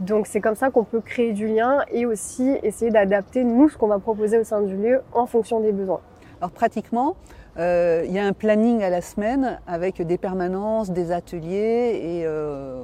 Donc 0.00 0.26
c'est 0.26 0.40
comme 0.40 0.54
ça 0.54 0.70
qu'on 0.70 0.84
peut 0.84 1.00
créer 1.00 1.32
du 1.32 1.48
lien 1.48 1.80
et 1.90 2.06
aussi 2.06 2.56
essayer 2.62 2.90
d'adapter 2.90 3.44
nous 3.44 3.68
ce 3.68 3.76
qu'on 3.76 3.88
va 3.88 3.98
proposer 3.98 4.38
au 4.38 4.44
sein 4.44 4.62
du 4.62 4.76
lieu 4.76 5.00
en 5.12 5.26
fonction 5.26 5.60
des 5.60 5.72
besoins. 5.72 6.00
Alors 6.40 6.52
pratiquement, 6.52 7.16
euh, 7.58 8.04
il 8.06 8.12
y 8.12 8.18
a 8.20 8.24
un 8.24 8.32
planning 8.32 8.82
à 8.84 8.90
la 8.90 9.00
semaine 9.00 9.58
avec 9.66 10.00
des 10.00 10.18
permanences, 10.18 10.90
des 10.90 11.10
ateliers 11.10 12.00
et 12.00 12.22
euh, 12.24 12.80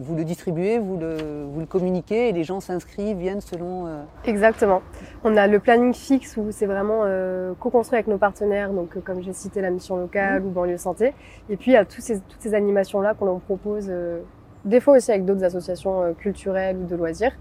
vous 0.00 0.14
le 0.14 0.24
distribuez, 0.24 0.78
vous 0.78 0.98
le, 0.98 1.44
vous 1.50 1.60
le 1.60 1.66
communiquez 1.66 2.28
et 2.28 2.32
les 2.32 2.44
gens 2.44 2.60
s'inscrivent, 2.60 3.16
viennent 3.16 3.40
selon. 3.40 3.86
Euh... 3.86 4.02
Exactement. 4.24 4.82
On 5.24 5.36
a 5.36 5.46
le 5.46 5.58
planning 5.58 5.94
fixe 5.94 6.36
où 6.36 6.48
c'est 6.50 6.66
vraiment 6.66 7.00
euh, 7.04 7.54
co-construit 7.58 7.96
avec 7.96 8.06
nos 8.06 8.18
partenaires, 8.18 8.72
donc 8.72 8.96
euh, 8.96 9.00
comme 9.00 9.22
j'ai 9.22 9.32
cité 9.32 9.62
la 9.62 9.70
mission 9.70 9.96
locale 9.96 10.42
mmh. 10.42 10.46
ou 10.46 10.50
banlieue 10.50 10.76
santé. 10.76 11.14
Et 11.48 11.56
puis 11.56 11.70
il 11.70 11.74
y 11.74 11.78
a 11.78 11.84
tous 11.84 12.02
ces, 12.02 12.20
toutes 12.20 12.40
ces 12.40 12.54
animations-là 12.54 13.14
qu'on 13.14 13.38
propose, 13.38 13.86
euh, 13.88 14.20
des 14.64 14.80
fois 14.80 14.96
aussi 14.96 15.10
avec 15.10 15.24
d'autres 15.24 15.44
associations 15.44 16.14
culturelles 16.14 16.76
ou 16.76 16.86
de 16.86 16.96
loisirs, 16.96 17.32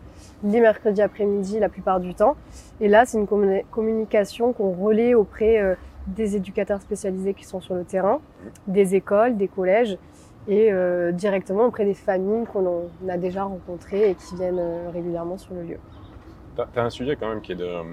les 0.44 0.62
mercredis 0.62 1.02
après-midi 1.02 1.60
la 1.60 1.70
plupart 1.70 2.00
du 2.00 2.14
temps. 2.14 2.36
Et 2.80 2.88
là, 2.88 3.06
c'est 3.06 3.18
une 3.18 3.28
communication 3.72 4.54
qu'on 4.54 4.72
relaie 4.72 5.14
auprès 5.14 5.78
des 6.08 6.36
éducateurs 6.36 6.82
spécialisés 6.82 7.34
qui 7.34 7.44
sont 7.44 7.60
sur 7.60 7.76
le 7.76 7.84
terrain, 7.84 8.22
des 8.68 8.96
écoles, 8.96 9.38
des 9.38 9.48
collèges 9.48 9.98
et 10.48 10.72
euh, 10.72 11.12
directement 11.12 11.66
auprès 11.66 11.86
des 11.86 11.94
familles 11.94 12.46
qu'on 12.46 12.90
a 13.10 13.18
déjà 13.18 13.44
rencontrées 13.44 14.12
et 14.12 14.16
qui 14.16 14.36
viennent 14.36 14.60
euh, 14.60 14.90
régulièrement 14.92 15.38
sur 15.38 15.54
le 15.54 15.64
lieu. 15.64 15.78
Tu 16.56 16.80
as 16.80 16.84
un 16.84 16.90
sujet 16.90 17.16
quand 17.18 17.28
même 17.30 17.42
qui 17.42 17.52
est, 17.52 17.62
euh, 17.62 17.84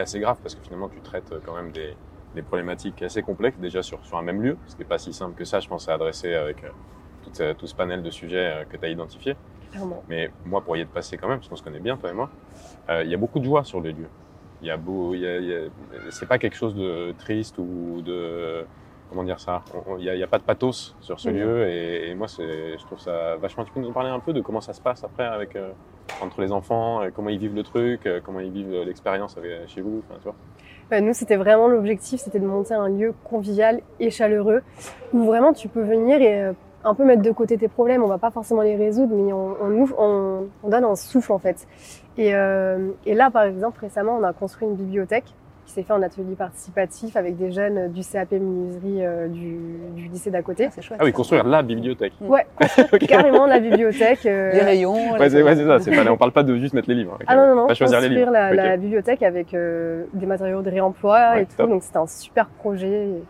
assez 0.00 0.20
grave 0.20 0.38
parce 0.42 0.54
que 0.54 0.62
finalement 0.62 0.88
tu 0.88 1.00
traites 1.00 1.34
quand 1.44 1.54
même 1.54 1.72
des, 1.72 1.94
problématiques 2.42 3.02
assez 3.02 3.20
complexes 3.22 3.58
déjà 3.58 3.82
sur, 3.82 4.02
sur 4.06 4.16
un 4.16 4.22
même 4.22 4.40
lieu, 4.40 4.56
ce 4.66 4.76
n'est 4.78 4.86
pas 4.86 4.96
si 4.96 5.12
simple 5.12 5.34
que 5.34 5.44
ça, 5.44 5.60
je 5.60 5.68
pense, 5.68 5.88
à 5.88 5.94
adresser 5.94 6.32
avec 6.32 6.64
tout, 7.32 7.42
tout 7.58 7.66
ce 7.66 7.74
panel 7.74 8.02
de 8.02 8.10
sujets 8.10 8.66
que 8.70 8.76
tu 8.76 8.84
as 8.84 8.88
identifié. 8.88 9.36
Clairement. 9.70 10.02
Mais 10.08 10.30
moi, 10.44 10.60
pour 10.60 10.76
y 10.76 10.80
être 10.80 10.90
passé 10.90 11.16
quand 11.16 11.28
même, 11.28 11.38
parce 11.38 11.48
qu'on 11.48 11.56
se 11.56 11.62
connaît 11.62 11.80
bien, 11.80 11.96
toi 11.96 12.10
et 12.10 12.12
moi, 12.12 12.30
il 12.90 13.08
y 13.08 13.14
a 13.14 13.16
beaucoup 13.16 13.38
de 13.38 13.44
joie 13.44 13.64
sur 13.64 13.80
les 13.80 13.92
lieux 13.92 14.08
il 14.62 14.68
y 14.68 14.70
a 14.70 14.76
beau, 14.76 15.14
il 15.14 15.20
y 15.20 15.26
a, 15.26 15.38
il 15.38 15.44
y 15.44 15.54
a 15.54 15.58
c'est 16.10 16.26
pas 16.28 16.38
quelque 16.38 16.56
chose 16.56 16.74
de 16.74 17.12
triste 17.18 17.58
ou 17.58 18.00
de 18.02 18.64
comment 19.10 19.24
dire 19.24 19.40
ça. 19.40 19.62
Il 19.98 20.04
n'y 20.04 20.08
a, 20.08 20.24
a, 20.24 20.28
pas 20.28 20.38
de 20.38 20.44
pathos 20.44 20.94
sur 21.00 21.20
ce 21.20 21.28
mmh. 21.28 21.32
lieu 21.32 21.68
et, 21.68 22.10
et 22.10 22.14
moi 22.14 22.28
c'est, 22.28 22.78
je 22.78 22.84
trouve 22.86 22.98
ça 22.98 23.36
vachement. 23.36 23.64
Tu 23.64 23.72
peux 23.72 23.80
nous 23.80 23.92
parler 23.92 24.08
un 24.08 24.20
peu 24.20 24.32
de 24.32 24.40
comment 24.40 24.60
ça 24.60 24.72
se 24.72 24.80
passe 24.80 25.04
après 25.04 25.24
avec 25.24 25.56
euh, 25.56 25.70
entre 26.22 26.40
les 26.40 26.52
enfants, 26.52 27.02
euh, 27.02 27.10
comment 27.14 27.28
ils 27.28 27.38
vivent 27.38 27.56
le 27.56 27.64
truc, 27.64 28.06
euh, 28.06 28.20
comment 28.24 28.40
ils 28.40 28.52
vivent 28.52 28.84
l'expérience 28.86 29.36
chez 29.66 29.80
vous, 29.80 30.02
tu 30.08 30.24
vois. 30.24 30.34
Bah, 30.90 31.00
nous, 31.00 31.12
c'était 31.12 31.36
vraiment 31.36 31.68
l'objectif, 31.68 32.20
c'était 32.20 32.38
de 32.38 32.46
monter 32.46 32.74
un 32.74 32.88
lieu 32.88 33.14
convivial 33.24 33.80
et 33.98 34.10
chaleureux 34.10 34.62
où 35.12 35.24
vraiment 35.24 35.52
tu 35.52 35.68
peux 35.68 35.82
venir 35.82 36.20
et 36.20 36.52
un 36.84 36.94
peu 36.94 37.04
mettre 37.04 37.22
de 37.22 37.30
côté 37.30 37.56
tes 37.56 37.68
problèmes. 37.68 38.02
On 38.02 38.08
va 38.08 38.18
pas 38.18 38.30
forcément 38.30 38.62
les 38.62 38.76
résoudre, 38.76 39.14
mais 39.14 39.32
on, 39.32 39.56
on, 39.60 39.88
on, 39.98 40.46
on 40.62 40.68
donne 40.68 40.84
un 40.84 40.96
souffle 40.96 41.32
en 41.32 41.38
fait. 41.38 41.66
Et, 42.18 42.34
euh, 42.34 42.90
et, 43.06 43.14
là, 43.14 43.30
par 43.30 43.44
exemple, 43.44 43.80
récemment, 43.80 44.16
on 44.20 44.24
a 44.24 44.32
construit 44.32 44.68
une 44.68 44.74
bibliothèque 44.74 45.24
qui 45.64 45.72
s'est 45.72 45.82
fait 45.82 45.92
en 45.92 46.02
atelier 46.02 46.34
participatif 46.36 47.16
avec 47.16 47.36
des 47.36 47.52
jeunes 47.52 47.90
du 47.92 48.02
CAP 48.02 48.32
menuiserie 48.32 49.06
euh, 49.06 49.28
du, 49.28 49.58
du, 49.94 50.08
lycée 50.08 50.30
d'à 50.30 50.42
côté. 50.42 50.68
Ah, 50.76 50.80
chouette, 50.80 50.98
ah 51.00 51.04
oui, 51.04 51.12
construire 51.12 51.44
la 51.44 51.62
bibliothèque. 51.62 52.14
Ouais, 52.20 52.46
okay. 52.92 53.06
carrément 53.06 53.46
la 53.46 53.60
bibliothèque. 53.60 54.26
Euh... 54.26 54.52
Les 54.52 54.60
rayons. 54.60 55.12
Ouais, 55.12 55.30
c'est 55.30 55.42
ouais, 55.42 55.56
ça. 55.56 55.78
Pas, 55.78 56.10
on 56.10 56.16
parle 56.16 56.32
pas 56.32 56.42
de 56.42 56.56
juste 56.56 56.74
mettre 56.74 56.88
les 56.88 56.96
livres. 56.96 57.16
Ah 57.26 57.36
non, 57.36 57.46
non, 57.46 57.54
non. 57.54 57.66
Pas 57.68 57.74
choisir 57.74 57.98
construire 57.98 58.12
les 58.12 58.20
livres. 58.20 58.32
La, 58.32 58.48
okay. 58.48 58.56
la 58.56 58.76
bibliothèque 58.76 59.22
avec 59.22 59.54
euh, 59.54 60.04
des 60.12 60.26
matériaux 60.26 60.62
de 60.62 60.70
réemploi 60.70 61.32
ouais, 61.34 61.42
et 61.42 61.46
tout. 61.46 61.56
Top. 61.56 61.70
Donc 61.70 61.82
c'était 61.82 61.98
un 61.98 62.06
super 62.06 62.48
projet. 62.48 63.06
Et... 63.06 63.22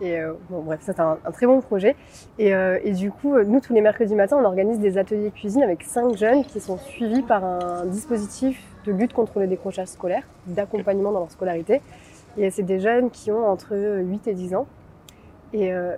Et 0.00 0.20
euh, 0.20 0.34
bon, 0.48 0.62
bref, 0.62 0.80
c'est 0.82 1.00
un, 1.00 1.18
très 1.32 1.46
bon 1.46 1.60
projet. 1.60 1.96
Et, 2.38 2.54
euh, 2.54 2.78
du 2.92 3.10
coup, 3.10 3.36
nous, 3.38 3.60
tous 3.60 3.72
les 3.72 3.80
mercredis 3.80 4.14
matins, 4.14 4.36
on 4.40 4.44
organise 4.44 4.78
des 4.78 4.96
ateliers 4.96 5.30
cuisine 5.30 5.62
avec 5.62 5.82
cinq 5.82 6.16
jeunes 6.16 6.44
qui 6.44 6.60
sont 6.60 6.78
suivis 6.78 7.22
par 7.22 7.44
un 7.44 7.84
dispositif 7.86 8.62
de 8.84 8.92
lutte 8.92 9.12
contre 9.12 9.40
le 9.40 9.46
décrochage 9.46 9.88
scolaire, 9.88 10.22
d'accompagnement 10.46 11.12
dans 11.12 11.20
leur 11.20 11.30
scolarité. 11.30 11.80
Et 12.36 12.50
c'est 12.50 12.62
des 12.62 12.78
jeunes 12.78 13.10
qui 13.10 13.32
ont 13.32 13.46
entre 13.46 13.76
8 13.76 14.28
et 14.28 14.34
10 14.34 14.54
ans. 14.54 14.66
Et, 15.52 15.72
euh, 15.72 15.96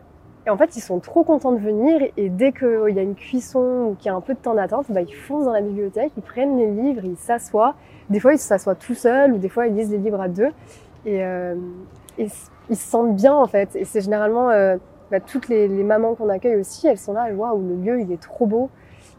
en 0.49 0.57
fait, 0.57 0.77
ils 0.77 0.81
sont 0.81 0.99
trop 1.01 1.23
contents 1.23 1.53
de 1.53 1.59
venir. 1.59 2.01
Et 2.17 2.31
dès 2.31 2.53
qu'il 2.53 2.95
y 2.95 2.99
a 2.99 3.03
une 3.03 3.15
cuisson 3.15 3.91
ou 3.91 3.95
qu'il 3.95 4.07
y 4.07 4.09
a 4.09 4.15
un 4.15 4.23
peu 4.23 4.33
de 4.33 4.39
temps 4.39 4.55
d'attente, 4.55 4.87
bah, 4.89 5.03
ils 5.03 5.15
foncent 5.15 5.45
dans 5.45 5.53
la 5.53 5.61
bibliothèque, 5.61 6.13
ils 6.17 6.23
prennent 6.23 6.57
les 6.57 6.71
livres, 6.71 7.05
ils 7.05 7.19
s'assoient. 7.19 7.75
Des 8.09 8.21
fois, 8.21 8.33
ils 8.33 8.39
s'assoient 8.39 8.75
tout 8.75 8.95
seuls 8.95 9.33
ou 9.35 9.39
des 9.39 9.51
fois, 9.51 9.67
ils 9.67 9.75
lisent 9.75 9.91
les 9.91 9.99
livres 9.99 10.21
à 10.21 10.29
deux. 10.29 10.49
Et, 11.05 11.23
euh, 11.23 11.55
et 12.19 12.29
ils 12.71 12.77
se 12.77 12.89
sentent 12.89 13.15
bien 13.17 13.35
en 13.35 13.47
fait. 13.47 13.77
Et 13.77 13.85
c'est 13.85 14.01
généralement 14.01 14.51
euh, 14.51 14.77
bah, 15.11 15.21
toutes 15.21 15.49
les, 15.49 15.69
les 15.69 15.83
mamans 15.83 16.15
qu'on 16.15 16.29
accueille 16.29 16.57
aussi, 16.57 16.87
elles 16.87 16.99
sont 16.99 17.13
là, 17.13 17.27
elles 17.29 17.35
voient 17.35 17.55
où 17.55 17.67
le 17.67 17.75
lieu 17.75 18.01
il 18.01 18.13
est 18.13 18.21
trop 18.21 18.47
beau. 18.47 18.71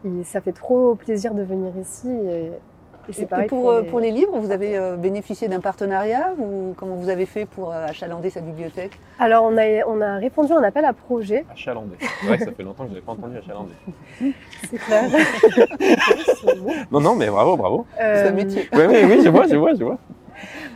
Et 0.04 0.24
ça 0.24 0.40
fait 0.40 0.52
trop 0.52 0.94
plaisir 0.96 1.34
de 1.34 1.42
venir 1.42 1.70
ici. 1.80 2.08
Et, 2.08 2.50
et 3.08 3.12
c'est 3.12 3.26
pareil. 3.26 3.48
pour, 3.48 3.62
pour 3.62 3.72
les... 3.72 3.86
pour, 3.88 4.00
les... 4.00 4.10
livres, 4.10 4.38
vous 4.38 4.50
avez 4.50 4.76
euh, 4.76 4.96
bénéficié 4.96 5.48
d'un 5.48 5.60
partenariat 5.60 6.34
ou 6.38 6.72
comment 6.76 6.94
vous 6.94 7.08
avez 7.08 7.26
fait 7.26 7.46
pour 7.46 7.72
euh, 7.72 7.86
achalander 7.86 8.30
cette 8.30 8.44
bibliothèque? 8.44 8.98
Alors 9.18 9.44
on 9.44 9.56
a, 9.58 9.84
on 9.86 10.00
a 10.00 10.16
répondu 10.16 10.52
à 10.52 10.58
un 10.58 10.62
appel 10.62 10.84
à 10.84 10.92
projet. 10.92 11.44
Achalander. 11.52 11.96
C'est 12.00 12.26
vrai 12.26 12.38
que 12.38 12.44
ça 12.44 12.52
fait 12.52 12.62
longtemps 12.62 12.84
que 12.84 12.90
je 12.90 12.94
n'avais 12.94 13.06
pas 13.06 13.12
entendu 13.12 13.38
achalander. 13.38 13.74
c'est 14.70 14.78
clair. 14.78 15.10
non, 16.90 17.00
non, 17.00 17.16
mais 17.16 17.28
bravo, 17.28 17.56
bravo. 17.56 17.86
Euh... 18.00 18.22
C'est 18.22 18.28
un 18.28 18.32
métier. 18.32 18.68
Oui, 18.72 18.82
oui, 18.88 18.96
oui, 19.04 19.20
je 19.22 19.28
vois, 19.28 19.46
je 19.46 19.56
vois, 19.56 19.74
je 19.74 19.84
vois. 19.84 19.98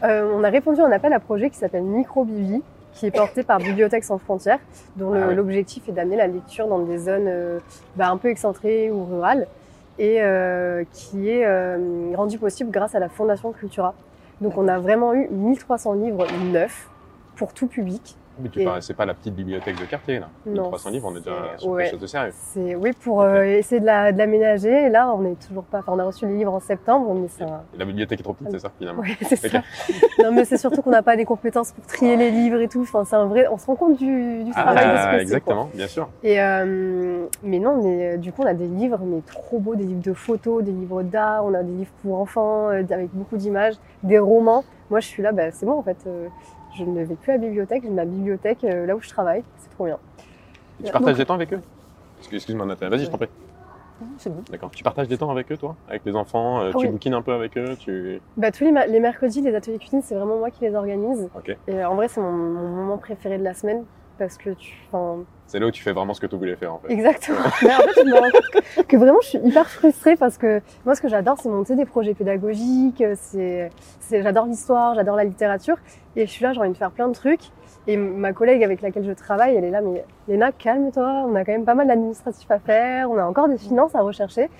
Euh, 0.03 0.31
on 0.35 0.45
a 0.45 0.49
répondu 0.49 0.81
à 0.81 0.87
un 0.87 0.93
appel 0.93 1.13
à 1.13 1.21
projet 1.21 1.51
qui 1.51 1.57
s'appelle 1.57 1.83
Microbibi, 1.83 2.63
qui 2.97 3.07
est 3.07 3.11
porté 3.11 3.43
par 3.43 3.59
Bibliothèques 3.59 4.05
sans 4.05 4.19
frontières, 4.19 4.59
dont 4.97 5.13
Ah 5.13 5.33
l'objectif 5.33 5.89
est 5.89 5.93
d'amener 5.93 6.17
la 6.17 6.27
lecture 6.27 6.67
dans 6.67 6.79
des 6.79 6.99
zones 6.99 7.27
euh, 7.29 7.59
bah, 7.95 8.09
un 8.09 8.17
peu 8.17 8.29
excentrées 8.29 8.91
ou 8.91 9.05
rurales, 9.05 9.47
et 9.99 10.23
euh, 10.23 10.85
qui 10.93 11.29
est 11.29 11.45
euh, 11.45 12.13
rendu 12.15 12.39
possible 12.39 12.71
grâce 12.71 12.95
à 12.95 12.99
la 12.99 13.09
Fondation 13.09 13.53
Cultura. 13.53 13.95
Donc 14.41 14.57
on 14.57 14.69
a 14.69 14.79
vraiment 14.79 15.15
eu 15.15 15.29
1300 15.31 15.95
livres 15.95 16.27
neufs 16.53 16.89
pour 17.37 17.53
tout 17.53 17.67
public. 17.67 18.17
Mais 18.39 18.49
tu 18.51 18.63
parles, 18.65 18.83
c'est 18.83 18.95
pas 18.95 19.07
la 19.07 19.15
petite 19.15 19.35
bibliothèque 19.35 19.79
de 19.81 19.85
quartier 19.87 20.19
là. 20.19 20.29
Non, 20.45 20.65
300 20.65 20.91
livres, 20.91 21.09
on 21.11 21.17
est 21.17 21.21
déjà 21.21 21.57
sur 21.59 21.69
ouais. 21.71 21.83
quelque 21.85 21.91
chose 21.93 22.01
de 22.01 22.07
sérieux. 22.07 22.33
C'est 22.35 22.75
oui 22.75 22.93
pour 22.93 23.23
euh, 23.23 23.43
essayer 23.45 23.81
de 23.81 23.87
la- 23.87 24.13
de 24.13 24.19
l'aménager. 24.19 24.87
Et 24.87 24.89
là, 24.91 25.13
on 25.15 25.25
est 25.25 25.39
toujours 25.47 25.65
pas. 25.65 25.79
Enfin, 25.79 25.93
on 25.95 25.99
a 25.99 26.05
reçu 26.05 26.27
les 26.27 26.35
livres 26.35 26.53
en 26.53 26.61
septembre, 26.61 27.15
mais 27.15 27.29
c'est 27.29 27.45
un- 27.45 27.63
La 27.79 27.85
bibliothèque 27.85 28.21
est 28.21 28.23
trop 28.23 28.35
petite, 28.35 28.51
c'est 28.51 28.59
ça 28.59 28.71
finalement. 28.79 29.01
Ouais, 29.03 29.17
c'est 29.23 29.45
Ok. 29.47 29.53
ça. 29.53 29.63
Non, 30.23 30.33
mais 30.33 30.45
c'est 30.45 30.59
surtout 30.59 30.83
qu'on 30.83 30.91
n'a 30.91 31.03
pas 31.03 31.17
des 31.17 31.25
compétences 31.25 31.73
pour 31.73 31.87
trier 31.87 32.17
les 32.17 32.31
livres 32.31 32.61
et 32.61 32.69
tout. 32.69 32.83
Enfin, 32.83 33.05
c'est 33.05 33.17
un 33.17 33.27
vrai. 33.27 33.47
On 33.51 33.57
se 33.59 33.67
rend 33.67 33.77
compte 33.77 33.97
du, 33.97 34.45
du 34.45 34.51
travail 34.51 34.75
de 34.75 34.81
ce 34.81 35.03
que 35.03 35.09
Ah, 35.09 35.21
exactement, 35.21 35.69
bien 35.75 35.87
sûr. 35.87 36.09
Et 36.23 36.41
euh, 36.41 37.27
mais 37.43 37.59
non, 37.59 37.83
mais 37.83 38.15
euh, 38.15 38.17
du 38.19 38.33
coup, 38.33 38.43
on 38.43 38.47
a 38.47 38.55
des 38.55 38.67
livres, 38.67 38.99
mais 39.05 39.21
trop 39.23 39.59
beaux, 39.59 39.75
des 39.77 39.85
livres 39.85 40.03
de 40.03 40.13
photos, 40.13 40.63
des 40.63 40.73
livres 40.73 41.03
d'art. 41.03 41.45
On 41.47 41.55
a 41.55 41.63
des 41.63 41.73
livres 41.73 41.93
pour 42.03 42.19
enfants 42.21 42.69
euh, 42.71 42.83
avec 42.91 43.09
beaucoup 43.13 43.37
d'images, 43.37 43.75
des 44.03 44.19
romans. 44.19 44.65
Moi, 44.91 45.01
je 45.01 45.07
suis 45.09 45.23
là, 45.23 45.33
bah, 45.33 45.51
c'est 45.53 45.67
bon 45.67 45.79
en 45.79 45.83
fait. 45.83 45.97
Je 46.77 46.85
ne 46.85 47.03
vais 47.05 47.15
plus 47.15 47.33
à 47.33 47.37
la 47.37 47.43
bibliothèque. 47.43 47.83
J'ai 47.85 47.91
ma 47.91 48.05
bibliothèque 48.05 48.65
euh, 48.65 48.87
là 48.87 48.95
où 48.97 49.01
je 49.01 49.09
travaille. 49.09 49.43
C'est 49.59 49.71
trop 49.71 49.85
bien. 49.87 49.99
Et 50.81 50.85
tu 50.85 50.93
partages 50.93 51.13
donc- 51.13 51.19
des 51.19 51.25
temps 51.27 51.35
avec 51.35 51.53
eux 51.53 51.61
Excuse- 52.19 52.37
Excuse-moi 52.37 52.67
Nathalie, 52.67 52.91
vas-y 52.91 53.05
je 53.07 53.11
t'en 53.11 53.17
prie. 53.19 53.29
C'est 54.19 54.29
bon. 54.31 54.43
D'accord. 54.51 54.71
Tu 54.73 54.83
partages 54.85 55.09
des 55.09 55.17
temps 55.17 55.31
avec 55.31 55.51
eux 55.51 55.57
toi 55.57 55.75
Avec 55.89 56.05
les 56.05 56.15
enfants 56.15 56.61
euh, 56.61 56.71
Ah 56.75 56.79
Tu 56.79 56.85
oui. 56.87 56.93
bouquines 56.93 57.15
un 57.15 57.23
peu 57.23 57.33
avec 57.33 57.57
eux 57.57 57.77
tu... 57.79 58.21
Bah, 58.37 58.51
tous 58.51 58.65
les, 58.65 59.01
mercredis, 59.01 59.41
les 59.41 59.55
ateliers 59.55 59.79
cuisine, 59.79 60.03
c'est 60.03 60.15
vraiment 60.15 60.37
moi 60.37 60.51
qui 60.51 60.65
les 60.65 60.75
organise. 60.75 61.31
Et 61.67 61.75
euh, 61.75 61.89
en 61.89 61.95
vrai, 61.95 62.09
c'est 62.09 62.21
mon, 62.21 62.31
mon 62.31 62.69
moment 62.77 62.99
préféré 62.99 63.39
de 63.39 63.45
la 63.45 63.55
semaine 63.55 63.85
parce 64.19 64.37
que 64.37 64.51
tu. 64.51 64.75
C'est 65.47 65.61
là 65.61 65.67
où 65.67 65.71
tu 65.71 65.83
fais 65.83 65.93
vraiment 65.93 66.13
ce 66.13 66.21
que 66.21 66.27
tu 66.27 66.37
voulais 66.37 66.57
faire 66.57 66.75
en 66.75 66.79
fait. 66.79 66.93
Exactement. 66.93 67.39
Mais 67.63 67.75
en 67.75 67.79
fait, 67.79 68.01
je 68.01 68.05
me 68.05 68.15
rends 68.15 68.31
compte 68.31 68.87
que, 68.87 68.97
vraiment, 68.97 69.21
je 69.23 69.29
suis 69.29 69.39
hyper 69.39 69.69
frustrée 69.69 70.17
parce 70.17 70.39
que 70.39 70.61
moi, 70.85 70.95
ce 70.95 71.01
que 71.01 71.09
j'adore, 71.09 71.39
c'est 71.41 71.49
monter 71.49 71.77
des 71.77 71.85
projets 71.85 72.15
pédagogiques. 72.15 73.03
C'est, 73.15 73.71
c'est, 74.01 74.23
j'adore 74.23 74.47
l'histoire, 74.47 74.95
j'adore 74.95 75.17
la 75.17 75.25
littérature. 75.25 75.77
Et 76.17 76.27
je 76.27 76.31
suis 76.31 76.43
là, 76.43 76.53
j'ai 76.53 76.61
envie 76.61 76.71
de 76.71 76.77
faire 76.77 76.91
plein 76.91 77.09
de 77.09 77.15
trucs. 77.15 77.53
Et 77.87 77.97
ma 77.97 78.33
collègue 78.33 78.65
avec 78.65 78.83
laquelle 78.83 79.05
je 79.05 79.13
travaille, 79.13 79.55
elle 79.55 79.65
est 79.65 79.71
là, 79.71 79.81
mais 79.81 80.05
Léna, 80.27 80.51
calme-toi. 80.51 81.27
On 81.29 81.35
a 81.37 81.45
quand 81.45 81.53
même 81.53 81.65
pas 81.65 81.75
mal 81.75 81.87
d'administratifs 81.87 82.51
à 82.51 82.59
faire. 82.59 83.09
On 83.11 83.17
a 83.19 83.25
encore 83.25 83.49
des 83.49 83.59
finances 83.59 83.95
à 83.95 84.01
rechercher. 84.01 84.51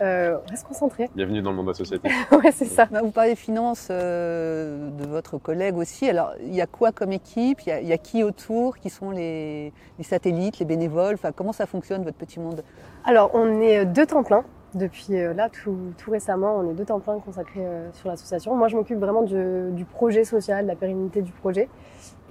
Euh, 0.00 0.38
reste 0.50 0.66
concentré. 0.66 1.08
Bienvenue 1.14 1.40
dans 1.40 1.50
le 1.50 1.56
monde 1.56 1.70
associatif. 1.70 2.12
ouais, 2.32 2.52
c'est 2.52 2.66
ça. 2.66 2.86
Bah, 2.90 3.00
vous 3.02 3.10
parlez 3.10 3.34
finance 3.34 3.88
euh, 3.90 4.90
de 4.90 5.06
votre 5.06 5.38
collègue 5.38 5.76
aussi. 5.76 6.08
Alors, 6.08 6.32
il 6.40 6.54
y 6.54 6.60
a 6.60 6.66
quoi 6.66 6.92
comme 6.92 7.12
équipe? 7.12 7.62
Il 7.62 7.68
y, 7.68 7.72
a, 7.72 7.80
il 7.80 7.86
y 7.88 7.92
a 7.92 7.98
qui 7.98 8.22
autour? 8.22 8.76
Qui 8.76 8.90
sont 8.90 9.10
les, 9.10 9.72
les 9.98 10.04
satellites, 10.04 10.58
les 10.58 10.66
bénévoles? 10.66 11.14
Enfin, 11.14 11.32
Comment 11.32 11.52
ça 11.52 11.66
fonctionne, 11.66 12.02
votre 12.04 12.18
petit 12.18 12.40
monde? 12.40 12.62
Alors, 13.04 13.30
on 13.34 13.60
est 13.60 13.86
deux 13.86 14.06
temps 14.06 14.22
plein. 14.22 14.44
Depuis 14.74 15.16
euh, 15.16 15.32
là, 15.32 15.48
tout, 15.48 15.78
tout 15.96 16.10
récemment, 16.10 16.58
on 16.58 16.70
est 16.70 16.74
deux 16.74 16.84
temps 16.84 17.00
plein 17.00 17.18
consacrés 17.18 17.64
euh, 17.64 17.88
sur 17.94 18.08
l'association. 18.08 18.54
Moi, 18.54 18.68
je 18.68 18.76
m'occupe 18.76 18.98
vraiment 18.98 19.22
du, 19.22 19.70
du 19.70 19.84
projet 19.86 20.24
social, 20.24 20.64
de 20.64 20.68
la 20.68 20.76
pérennité 20.76 21.22
du 21.22 21.32
projet. 21.32 21.70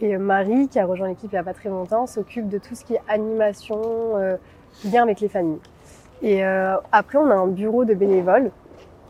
Et 0.02 0.16
euh, 0.16 0.20
Marie, 0.20 0.68
qui 0.68 0.78
a 0.80 0.86
rejoint 0.86 1.08
l'équipe 1.08 1.32
il 1.32 1.36
n'y 1.36 1.40
a 1.40 1.44
pas 1.44 1.54
très 1.54 1.70
longtemps, 1.70 2.06
s'occupe 2.06 2.50
de 2.50 2.58
tout 2.58 2.76
ce 2.76 2.84
qui 2.84 2.96
est 2.96 3.02
animation, 3.08 3.82
euh, 4.18 4.38
lien 4.84 5.04
avec 5.04 5.22
les 5.22 5.30
familles. 5.30 5.60
Et 6.26 6.44
euh, 6.44 6.78
après, 6.92 7.20
on 7.20 7.30
a 7.30 7.36
un 7.36 7.46
bureau 7.46 7.86
de 7.86 7.94
bénévoles. 7.94 8.50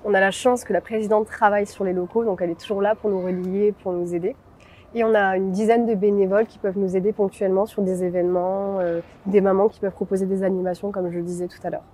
On 0.03 0.13
a 0.13 0.19
la 0.19 0.31
chance 0.31 0.65
que 0.65 0.73
la 0.73 0.81
présidente 0.81 1.27
travaille 1.27 1.65
sur 1.65 1.85
les 1.85 1.93
locaux, 1.93 2.25
donc 2.25 2.41
elle 2.41 2.49
est 2.49 2.59
toujours 2.59 2.81
là 2.81 2.93
pour 2.93 3.09
nous 3.09 3.21
relier, 3.21 3.71
pour 3.71 3.93
nous 3.93 4.13
aider. 4.13 4.35
Et 4.93 5.05
on 5.05 5.15
a 5.15 5.37
une 5.37 5.51
dizaine 5.51 5.85
de 5.85 5.95
bénévoles 5.95 6.45
qui 6.45 6.59
peuvent 6.59 6.77
nous 6.77 6.97
aider 6.97 7.13
ponctuellement 7.13 7.65
sur 7.65 7.83
des 7.83 8.03
événements, 8.03 8.79
euh, 8.81 8.99
des 9.27 9.39
mamans 9.39 9.69
qui 9.69 9.79
peuvent 9.79 9.93
proposer 9.93 10.25
des 10.25 10.43
animations, 10.43 10.91
comme 10.91 11.09
je 11.09 11.15
le 11.15 11.23
disais 11.23 11.47
tout 11.47 11.59
à 11.63 11.69
l'heure. 11.69 11.85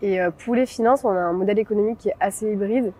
Et 0.00 0.22
euh, 0.22 0.30
pour 0.30 0.54
les 0.54 0.64
finances, 0.64 1.04
on 1.04 1.10
a 1.10 1.20
un 1.20 1.34
modèle 1.34 1.58
économique 1.58 1.98
qui 1.98 2.08
est 2.08 2.16
assez 2.18 2.50
hybride. 2.50 2.92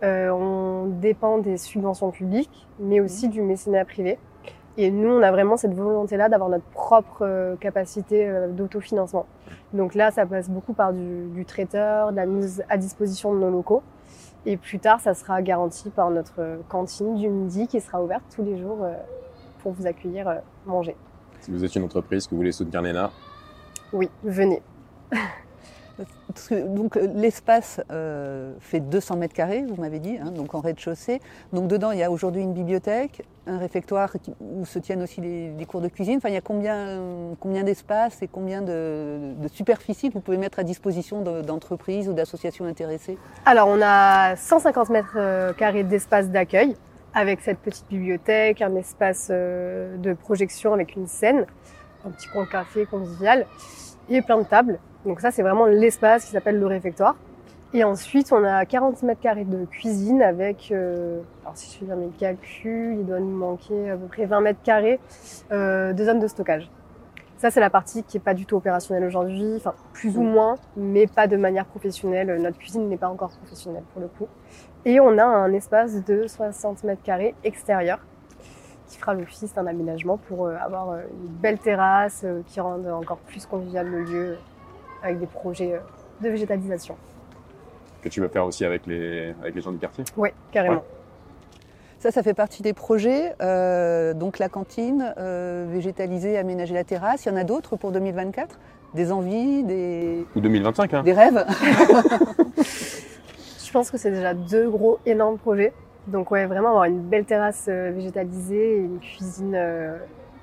On 0.00 0.86
dépend 1.00 1.38
des 1.38 1.56
subventions 1.56 2.12
publiques, 2.12 2.68
mais 2.78 3.00
aussi 3.00 3.28
du 3.28 3.42
mécénat 3.42 3.84
privé. 3.84 4.16
Et 4.80 4.92
nous, 4.92 5.08
on 5.08 5.22
a 5.22 5.32
vraiment 5.32 5.56
cette 5.56 5.74
volonté-là 5.74 6.28
d'avoir 6.28 6.48
notre 6.50 6.64
propre 6.66 7.22
euh, 7.22 7.56
capacité 7.56 8.28
euh, 8.28 8.46
d'autofinancement. 8.46 9.26
Donc 9.72 9.96
là, 9.96 10.12
ça 10.12 10.24
passe 10.24 10.48
beaucoup 10.48 10.72
par 10.72 10.92
du, 10.92 11.26
du 11.34 11.44
traiteur, 11.44 12.12
de 12.12 12.16
la 12.16 12.26
mise 12.26 12.62
à 12.68 12.76
disposition 12.76 13.34
de 13.34 13.40
nos 13.40 13.50
locaux. 13.50 13.82
Et 14.46 14.56
plus 14.56 14.78
tard, 14.78 15.00
ça 15.00 15.14
sera 15.14 15.42
garanti 15.42 15.90
par 15.90 16.10
notre 16.10 16.38
euh, 16.38 16.58
cantine 16.68 17.16
du 17.16 17.28
midi 17.28 17.66
qui 17.66 17.80
sera 17.80 18.00
ouverte 18.00 18.22
tous 18.32 18.44
les 18.44 18.56
jours 18.56 18.86
pour 19.64 19.72
vous 19.72 19.84
accueillir, 19.84 20.42
manger. 20.64 20.94
Si 21.40 21.50
vous 21.50 21.64
êtes 21.64 21.74
une 21.74 21.82
entreprise 21.82 22.26
que 22.26 22.30
vous 22.30 22.36
voulez 22.36 22.52
soutenir 22.52 22.80
Léna, 22.80 23.10
Oui, 23.92 24.08
venez. 24.22 24.62
Donc 26.50 26.96
euh, 26.96 27.08
l'espace 27.14 27.80
euh, 27.90 28.52
fait 28.60 28.80
200 28.80 29.16
mètres 29.16 29.34
carrés, 29.34 29.64
vous 29.68 29.80
m'avez 29.80 29.98
dit, 29.98 30.18
hein, 30.20 30.30
donc 30.30 30.54
en 30.54 30.60
rez-de-chaussée. 30.60 31.20
Donc 31.52 31.68
dedans, 31.68 31.90
il 31.90 31.98
y 31.98 32.02
a 32.02 32.10
aujourd'hui 32.10 32.42
une 32.42 32.52
bibliothèque, 32.52 33.22
un 33.46 33.58
réfectoire 33.58 34.14
où 34.40 34.64
se 34.64 34.78
tiennent 34.78 35.02
aussi 35.02 35.20
les, 35.20 35.66
cours 35.66 35.80
de 35.80 35.88
cuisine. 35.88 36.18
Enfin, 36.18 36.28
il 36.28 36.34
y 36.34 36.38
a 36.38 36.40
combien, 36.40 37.00
combien 37.40 37.62
d'espace 37.62 38.22
et 38.22 38.28
combien 38.28 38.62
de, 38.62 39.34
de 39.38 39.48
superficie 39.48 40.08
que 40.08 40.14
vous 40.14 40.20
pouvez 40.20 40.36
mettre 40.36 40.58
à 40.58 40.64
disposition 40.64 41.22
de- 41.22 41.42
d'entreprises 41.42 42.08
ou 42.08 42.12
d'associations 42.12 42.64
intéressées? 42.64 43.18
Alors, 43.46 43.68
on 43.68 43.80
a 43.82 44.36
150 44.36 44.90
mètres 44.90 45.16
euh, 45.16 45.52
carrés 45.52 45.84
d'espace 45.84 46.28
d'accueil 46.28 46.76
avec 47.14 47.40
cette 47.40 47.58
petite 47.58 47.86
bibliothèque, 47.88 48.62
un 48.62 48.76
espace 48.76 49.30
de 49.30 50.12
projection 50.12 50.74
avec 50.74 50.94
une 50.94 51.06
scène, 51.06 51.46
un 52.04 52.10
petit 52.10 52.28
coin 52.28 52.46
café 52.46 52.86
convivial 52.86 53.46
et 54.08 54.22
plein 54.22 54.38
de 54.38 54.44
tables. 54.44 54.78
Donc 55.04 55.20
ça, 55.20 55.30
c'est 55.30 55.42
vraiment 55.42 55.66
l'espace 55.66 56.24
qui 56.24 56.32
s'appelle 56.32 56.58
le 56.58 56.66
réfectoire. 56.66 57.16
Et 57.74 57.84
ensuite, 57.84 58.32
on 58.32 58.44
a 58.44 58.64
40 58.64 59.02
mètres 59.02 59.20
carrés 59.20 59.44
de 59.44 59.66
cuisine 59.66 60.22
avec, 60.22 60.70
euh, 60.72 61.20
alors 61.42 61.54
si 61.56 61.70
je 61.70 61.78
fais 61.78 61.84
bien 61.84 61.96
mes 61.96 62.08
calculs, 62.08 62.96
il 62.98 63.04
doit 63.04 63.20
nous 63.20 63.36
manquer 63.36 63.90
à 63.90 63.96
peu 63.96 64.06
près 64.06 64.24
20 64.24 64.40
mètres 64.40 64.62
carrés 64.62 64.98
euh, 65.52 65.92
de 65.92 66.04
zone 66.04 66.18
de 66.18 66.26
stockage. 66.26 66.70
Ça, 67.36 67.50
c'est 67.50 67.60
la 67.60 67.70
partie 67.70 68.02
qui 68.02 68.16
est 68.16 68.20
pas 68.20 68.34
du 68.34 68.46
tout 68.46 68.56
opérationnelle 68.56 69.04
aujourd'hui, 69.04 69.52
enfin 69.56 69.74
plus 69.92 70.16
ou 70.16 70.22
moins, 70.22 70.56
mais 70.76 71.06
pas 71.06 71.26
de 71.26 71.36
manière 71.36 71.66
professionnelle. 71.66 72.40
Notre 72.40 72.58
cuisine 72.58 72.88
n'est 72.88 72.96
pas 72.96 73.08
encore 73.08 73.30
professionnelle 73.30 73.84
pour 73.92 74.00
le 74.00 74.08
coup. 74.08 74.26
Et 74.84 74.98
on 74.98 75.18
a 75.18 75.24
un 75.24 75.52
espace 75.52 76.04
de 76.04 76.26
60 76.26 76.84
mètres 76.84 77.02
carrés 77.02 77.34
extérieur 77.44 78.00
qui 78.88 78.98
fera 78.98 79.14
l'office 79.14 79.52
d'un 79.54 79.66
aménagement 79.66 80.16
pour 80.16 80.46
euh, 80.46 80.56
avoir 80.60 80.90
euh, 80.90 81.00
une 81.22 81.28
belle 81.28 81.58
terrasse 81.58 82.22
euh, 82.24 82.40
qui 82.46 82.60
rende 82.60 82.86
encore 82.86 83.18
plus 83.18 83.46
convivial 83.46 83.86
le 83.86 84.02
lieu 84.02 84.36
avec 85.02 85.18
des 85.20 85.26
projets 85.26 85.74
euh, 85.74 85.78
de 86.22 86.28
végétalisation. 86.30 86.96
que 88.02 88.08
tu 88.08 88.20
veux 88.20 88.28
faire 88.28 88.46
aussi 88.46 88.64
avec 88.64 88.86
les, 88.86 89.34
avec 89.42 89.54
les 89.54 89.60
gens 89.60 89.72
du 89.72 89.78
quartier? 89.78 90.04
Oui, 90.16 90.30
carrément. 90.50 90.76
Ouais. 90.76 90.82
Ça, 91.98 92.10
ça 92.12 92.22
fait 92.22 92.34
partie 92.34 92.62
des 92.62 92.72
projets. 92.72 93.34
euh, 93.42 94.14
donc 94.14 94.38
la 94.38 94.48
cantine, 94.48 95.12
euh, 95.18 95.66
végétaliser, 95.68 96.38
aménager 96.38 96.72
la 96.74 96.84
terrasse. 96.84 97.26
Il 97.26 97.28
y 97.28 97.32
en 97.32 97.36
a 97.36 97.44
d'autres 97.44 97.76
pour 97.76 97.90
2024 97.92 98.58
Des 98.94 99.10
envies, 99.12 99.64
des, 99.64 100.24
Ou 100.36 100.40
2025, 100.40 100.94
hein 100.94 101.02
des 101.02 101.12
rêves? 101.12 101.44
Je 102.56 103.72
pense 103.72 103.90
que 103.90 103.98
c'est 103.98 104.12
déjà 104.12 104.32
deux 104.32 104.70
gros 104.70 104.98
énormes 105.06 105.38
projets. 105.38 105.72
Donc 106.08 106.30
ouais, 106.30 106.46
vraiment 106.46 106.70
avoir 106.70 106.84
une 106.84 107.00
belle 107.02 107.24
terrasse 107.26 107.66
euh, 107.68 107.90
végétalisée 107.94 108.76
et 108.76 108.78
une 108.78 108.98
cuisine 108.98 109.54
euh, 109.54 109.98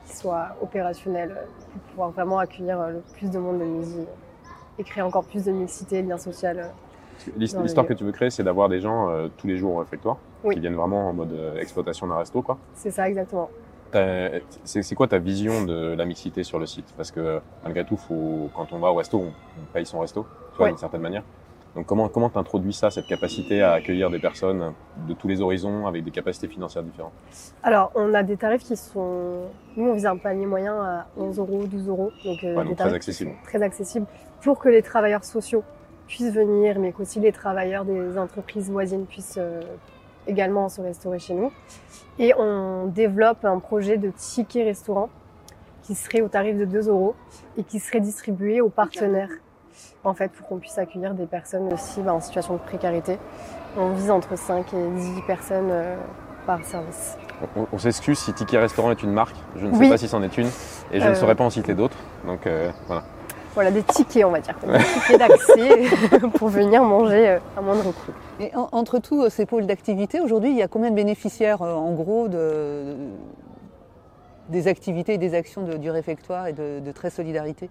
qui 0.05 0.15
soit 0.15 0.49
opérationnelle 0.61 1.31
euh, 1.35 1.45
pour 1.73 1.81
pouvoir 1.91 2.09
vraiment 2.11 2.37
accueillir 2.39 2.79
le 2.89 3.01
plus 3.17 3.29
de 3.31 3.39
monde 3.39 3.59
le 3.59 3.65
midi 3.65 4.05
et 4.77 4.83
créer 4.83 5.01
encore 5.03 5.23
plus 5.25 5.43
de 5.45 5.51
mixité, 5.51 6.03
de 6.03 6.09
lien 6.09 6.17
social. 6.17 6.69
L'histoire 7.37 7.87
que 7.87 7.93
tu 7.93 8.03
veux 8.03 8.11
créer, 8.11 8.29
c'est 8.29 8.43
d'avoir 8.43 8.69
des 8.69 8.79
gens 8.79 9.09
euh, 9.09 9.27
tous 9.37 9.47
les 9.47 9.57
jours 9.57 9.75
au 9.75 9.79
réfectoire, 9.79 10.17
Oui. 10.43 10.53
qui 10.53 10.59
viennent 10.59 10.75
vraiment 10.75 11.09
en 11.09 11.13
mode 11.13 11.31
euh, 11.31 11.57
exploitation 11.57 12.05
d'un 12.07 12.17
resto, 12.17 12.41
quoi. 12.41 12.57
C'est 12.75 12.91
ça 12.91 13.07
exactement. 13.09 13.49
C'est 14.65 14.81
c'est 14.83 14.93
quoi 14.95 15.07
ta 15.07 15.19
vision 15.19 15.63
de 15.63 15.93
la 15.95 16.03
mixité 16.03 16.43
sur 16.43 16.59
le 16.59 16.65
site? 16.65 16.93
Parce 16.97 17.11
que 17.11 17.39
malgré 17.63 17.85
tout, 17.85 17.95
faut, 17.95 18.49
quand 18.53 18.73
on 18.73 18.79
va 18.79 18.91
au 18.91 18.95
resto, 18.95 19.17
on, 19.17 19.27
on 19.27 19.65
paye 19.73 19.85
son 19.85 19.99
resto, 20.01 20.23
tu 20.51 20.57
vois, 20.57 20.65
Ouais. 20.65 20.71
d'une 20.71 20.77
certaine 20.77 20.99
manière. 21.01 21.23
Donc 21.75 21.85
comment 21.87 22.07
comment 22.07 22.29
t'introduis 22.29 22.73
ça, 22.73 22.89
cette 22.89 23.05
capacité 23.07 23.61
à 23.61 23.73
accueillir 23.73 24.09
des 24.09 24.19
personnes 24.19 24.73
de 25.07 25.13
tous 25.13 25.27
les 25.27 25.41
horizons 25.41 25.87
avec 25.87 26.03
des 26.05 26.11
capacités 26.11 26.47
financières 26.47 26.83
différentes? 26.83 27.11
Alors, 27.63 27.91
on 27.95 28.13
a 28.13 28.23
des 28.23 28.37
tarifs 28.37 28.63
qui 28.63 28.77
sont. 28.77 29.41
Nous, 29.75 29.89
on 29.89 29.93
faisait 29.93 30.07
un 30.07 30.15
panier 30.17 30.45
moyen 30.45 30.73
à 30.73 31.07
11 31.17 31.37
euros, 31.39 31.63
12 31.65 31.89
euros. 31.89 32.11
Donc, 32.23 32.43
euh, 32.43 32.55
Ouais, 32.55 32.63
des 32.63 32.69
donc 32.69 32.75
très 32.75 32.75
tarifs 32.75 32.93
accessible. 32.93 33.31
très 33.43 33.61
accessibles 33.61 34.05
pour 34.41 34.59
que 34.59 34.69
les 34.69 34.81
travailleurs 34.81 35.25
sociaux 35.25 35.63
puissent 36.07 36.33
venir, 36.33 36.79
mais 36.79 36.93
qu'aussi 36.93 37.19
les 37.19 37.33
travailleurs 37.33 37.83
des 37.83 38.17
entreprises 38.17 38.69
voisines 38.71 39.05
puissent 39.05 39.37
euh, 39.37 39.61
également 40.27 40.69
se 40.69 40.79
restaurer 40.79 41.19
chez 41.19 41.33
nous. 41.33 41.51
Et 42.19 42.33
on 42.37 42.85
développe 42.85 43.43
un 43.43 43.59
projet 43.59 43.97
de 43.97 44.11
ticket 44.11 44.63
restaurant 44.63 45.09
qui 45.83 45.93
serait 45.93 46.21
au 46.21 46.29
tarif 46.29 46.57
de 46.57 46.65
2 46.65 46.87
euros 46.89 47.15
et 47.57 47.63
qui 47.63 47.79
serait 47.79 47.99
distribué 47.99 48.61
aux 48.61 48.69
partenaires, 48.69 49.29
en 50.03 50.13
fait, 50.13 50.31
pour 50.31 50.47
qu'on 50.47 50.57
puisse 50.57 50.77
accueillir 50.77 51.13
des 51.13 51.25
personnes 51.25 51.71
aussi 51.73 52.01
bah, 52.01 52.13
en 52.13 52.19
situation 52.21 52.53
de 52.53 52.59
précarité. 52.59 53.17
On 53.77 53.89
vise 53.93 54.11
entre 54.11 54.37
5 54.37 54.73
et 54.73 54.87
10 54.87 55.21
personnes 55.27 55.69
euh, 55.71 55.95
par 56.45 56.63
service. 56.63 57.17
On, 57.57 57.67
on 57.73 57.77
s'excuse 57.77 58.17
si 58.17 58.31
Tiki 58.33 58.57
Restaurant 58.57 58.91
est 58.91 59.03
une 59.03 59.11
marque, 59.11 59.35
je 59.57 59.65
ne 59.67 59.73
sais 59.73 59.79
Oui. 59.79 59.89
pas 59.89 59.97
si 59.97 60.07
c'en 60.07 60.23
est 60.23 60.37
une, 60.37 60.47
et 60.91 60.99
je 61.01 61.05
ne 61.05 61.11
Euh. 61.11 61.15
saurais 61.15 61.35
pas 61.35 61.43
en 61.43 61.49
citer 61.49 61.73
d'autres. 61.73 61.97
Donc 62.25 62.47
euh, 62.47 62.69
voilà. 62.87 63.03
Voilà, 63.55 63.71
des 63.71 63.83
tickets, 63.83 64.25
on 64.25 64.31
va 64.31 64.39
dire. 64.41 64.55
Des 64.65 64.83
tickets 64.83 65.19
d'accès 65.19 66.19
pour 66.37 66.49
venir 66.49 66.83
manger 66.83 67.37
à 67.57 67.61
moindre 67.61 67.83
coût. 67.93 68.11
Et 68.39 68.53
en- 68.55 68.67
entre 68.73 68.99
tous 68.99 69.29
ces 69.29 69.45
pôles 69.45 69.65
d'activité, 69.65 70.19
aujourd'hui, 70.19 70.49
il 70.51 70.57
y 70.57 70.61
a 70.61 70.67
combien 70.67 70.89
de 70.91 70.95
bénéficiaires 70.95 71.61
en 71.61 71.91
gros 71.93 72.27
de, 72.27 72.95
des 74.49 74.67
activités 74.67 75.13
et 75.13 75.17
des 75.17 75.33
actions 75.35 75.61
de- 75.63 75.77
du 75.77 75.89
réfectoire 75.89 76.47
et 76.47 76.53
de, 76.53 76.79
de 76.79 76.91
Très 76.91 77.09
Solidarité? 77.09 77.69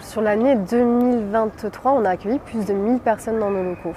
Sur 0.00 0.22
l'année 0.22 0.56
2023, 0.56 1.92
on 1.92 2.04
a 2.04 2.10
accueilli 2.10 2.38
plus 2.38 2.64
de 2.64 2.72
1000 2.72 3.00
personnes 3.00 3.38
dans 3.38 3.50
nos 3.50 3.62
locaux. 3.62 3.94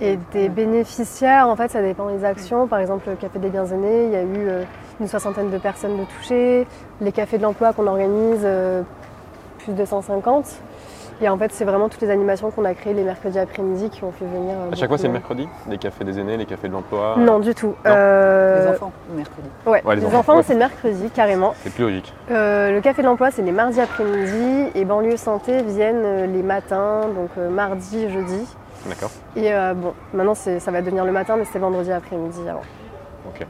Et 0.00 0.18
des 0.32 0.48
bénéficiaires, 0.48 1.48
en 1.48 1.54
fait, 1.54 1.70
ça 1.70 1.82
dépend 1.82 2.10
des 2.10 2.24
actions. 2.24 2.66
Par 2.66 2.80
exemple, 2.80 3.08
le 3.08 3.16
Café 3.16 3.38
des 3.38 3.50
Biens 3.50 3.66
Aînés, 3.66 4.06
il 4.06 4.10
y 4.10 4.16
a 4.16 4.22
eu 4.22 4.48
euh, 4.48 4.64
une 5.00 5.06
soixantaine 5.06 5.50
de 5.50 5.58
personnes 5.58 5.96
de 5.96 6.04
touchées. 6.04 6.66
Les 7.00 7.12
cafés 7.12 7.38
de 7.38 7.42
l'emploi 7.42 7.72
qu'on 7.72 7.86
organise, 7.86 8.40
euh, 8.42 8.82
plus 9.58 9.74
de 9.74 9.84
150. 9.84 10.46
Et 11.22 11.28
en 11.28 11.38
fait, 11.38 11.52
c'est 11.52 11.64
vraiment 11.64 11.88
toutes 11.88 12.00
les 12.02 12.10
animations 12.10 12.50
qu'on 12.50 12.64
a 12.64 12.74
créées 12.74 12.94
les 12.94 13.04
mercredis 13.04 13.38
après-midi 13.38 13.90
qui 13.90 14.02
ont 14.02 14.10
fait 14.10 14.24
venir. 14.24 14.54
euh, 14.58 14.72
À 14.72 14.74
chaque 14.74 14.88
fois, 14.88 14.98
c'est 14.98 15.06
le 15.06 15.12
mercredi 15.12 15.48
Les 15.68 15.78
cafés 15.78 16.02
des 16.04 16.18
aînés, 16.18 16.36
les 16.36 16.46
cafés 16.46 16.66
de 16.66 16.72
l'emploi 16.72 17.14
Non, 17.16 17.38
du 17.38 17.54
tout. 17.54 17.74
Euh, 17.86 18.64
Les 18.64 18.70
enfants, 18.74 18.90
le 19.10 19.16
mercredi. 19.18 19.48
Ouais, 19.64 19.82
Ouais, 19.84 19.94
les 19.94 20.00
les, 20.00 20.06
enfants, 20.08 20.18
enfants, 20.18 20.36
ouais. 20.38 20.42
c'est 20.42 20.54
le 20.54 20.58
mercredi, 20.58 21.10
carrément. 21.10 21.54
C'est 21.62 21.72
plus 21.72 21.84
logique. 21.84 22.12
Euh, 22.32 22.72
le 22.72 22.80
café 22.80 23.02
de 23.02 23.06
l'emploi, 23.06 23.30
c'est 23.30 23.42
les 23.42 23.52
mardis 23.52 23.80
après-midi. 23.80 24.70
Et 24.74 24.84
banlieue 24.84 25.16
santé 25.16 25.62
viennent 25.62 26.02
euh, 26.04 26.26
les 26.26 26.42
matins, 26.42 27.02
donc 27.14 27.30
euh, 27.38 27.48
mardi, 27.50 28.10
jeudi. 28.10 28.44
D'accord. 28.88 29.10
Et 29.36 29.54
euh, 29.54 29.74
bon, 29.74 29.94
maintenant 30.12 30.34
c'est- 30.34 30.58
ça 30.58 30.72
va 30.72 30.82
devenir 30.82 31.04
le 31.04 31.12
matin, 31.12 31.36
mais 31.38 31.44
c'était 31.44 31.60
vendredi 31.60 31.92
après-midi 31.92 32.40
avant. 32.48 32.62
Ok. 33.28 33.46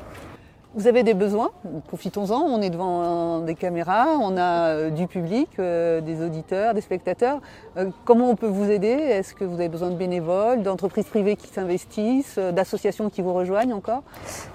Vous 0.74 0.86
avez 0.86 1.02
des 1.02 1.12
besoins, 1.12 1.50
profitons-en, 1.88 2.40
on 2.40 2.62
est 2.62 2.70
devant 2.70 3.40
des 3.40 3.54
caméras, 3.54 4.06
on 4.18 4.38
a 4.38 4.68
euh, 4.68 4.88
du 4.88 5.06
public, 5.06 5.50
euh, 5.58 6.00
des 6.00 6.24
auditeurs, 6.24 6.72
des 6.72 6.80
spectateurs. 6.80 7.40
Euh, 7.76 7.90
comment 8.06 8.30
on 8.30 8.36
peut 8.36 8.46
vous 8.46 8.70
aider? 8.70 8.88
Est-ce 8.88 9.34
que 9.34 9.44
vous 9.44 9.56
avez 9.56 9.68
besoin 9.68 9.90
de 9.90 9.96
bénévoles, 9.96 10.62
d'entreprises 10.62 11.04
privées 11.04 11.36
qui 11.36 11.48
s'investissent, 11.48 12.38
d'associations 12.38 13.10
qui 13.10 13.20
vous 13.20 13.34
rejoignent 13.34 13.74
encore? 13.74 14.02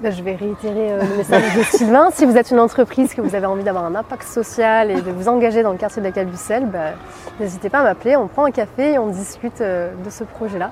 Ben, 0.02 0.12
je 0.12 0.24
vais 0.24 0.34
réitérer 0.34 0.98
le 0.98 1.18
message 1.18 1.56
de 1.56 1.62
Sylvain. 1.62 2.10
Si 2.12 2.26
vous 2.26 2.36
êtes 2.36 2.50
une 2.50 2.60
entreprise, 2.60 3.14
que 3.14 3.22
vous 3.22 3.36
avez 3.36 3.46
envie 3.46 3.64
d'avoir 3.64 3.86
un 3.86 3.94
impact 3.94 4.24
social 4.24 4.90
et 4.90 5.04
de 5.04 5.12
vous 5.12 5.28
engager 5.28 5.62
dans 5.62 5.72
le 5.72 5.78
quartier 5.78 6.02
de 6.02 6.08
la 6.08 6.14
Calbucelle, 6.14 6.66
ben, 6.66 6.94
n'hésitez 7.40 7.70
pas 7.70 7.82
à 7.82 7.84
m'appeler. 7.84 8.16
On 8.16 8.28
prend 8.28 8.46
un 8.46 8.52
café 8.52 8.94
et 8.94 8.98
on 8.98 9.10
discute 9.10 9.60
de 9.62 10.10
ce 10.10 10.24
projet-là. 10.24 10.72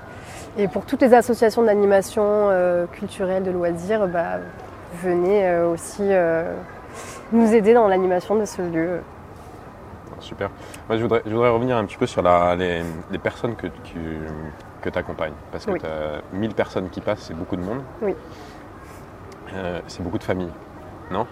Et 0.57 0.67
pour 0.67 0.85
toutes 0.85 1.03
les 1.03 1.13
associations 1.13 1.61
d'animation 1.61 2.49
culturelle, 2.93 3.43
de 3.43 3.51
loisirs, 3.51 4.07
ben, 4.07 4.39
venez 5.03 5.47
euh, 5.47 5.69
aussi 5.71 6.01
euh, 6.03 6.53
nous 7.31 7.53
aider 7.53 7.73
dans 7.73 7.87
l'animation 7.87 8.35
de 8.35 8.45
ce 8.45 8.61
lieu. 8.61 9.01
Super. 10.19 10.49
Moi, 10.87 10.97
je 10.97 11.01
voudrais, 11.03 11.21
je 11.25 11.31
voudrais 11.31 11.49
revenir 11.49 11.77
un 11.77 11.85
petit 11.85 11.97
peu 11.97 12.05
sur 12.07 12.21
la- 12.21 12.55
les, 12.55 12.81
les 13.11 13.17
personnes 13.17 13.55
que 13.55 13.67
tu 13.83 13.99
que 14.81 14.89
accompagnes. 14.99 15.33
Parce 15.51 15.65
que 15.65 15.71
Oui. 15.71 15.79
tu 15.79 15.85
as 15.87 16.21
1000 16.31 16.53
personnes 16.53 16.89
qui 16.89 17.01
passent, 17.01 17.21
c'est 17.21 17.33
beaucoup 17.33 17.55
de 17.55 17.61
monde. 17.63 17.81
Oui. 18.01 18.15
Euh, 19.55 19.79
c'est 19.87 20.03
beaucoup 20.03 20.17
de 20.19 20.23
familles. 20.23 20.51
Non? 21.11 21.25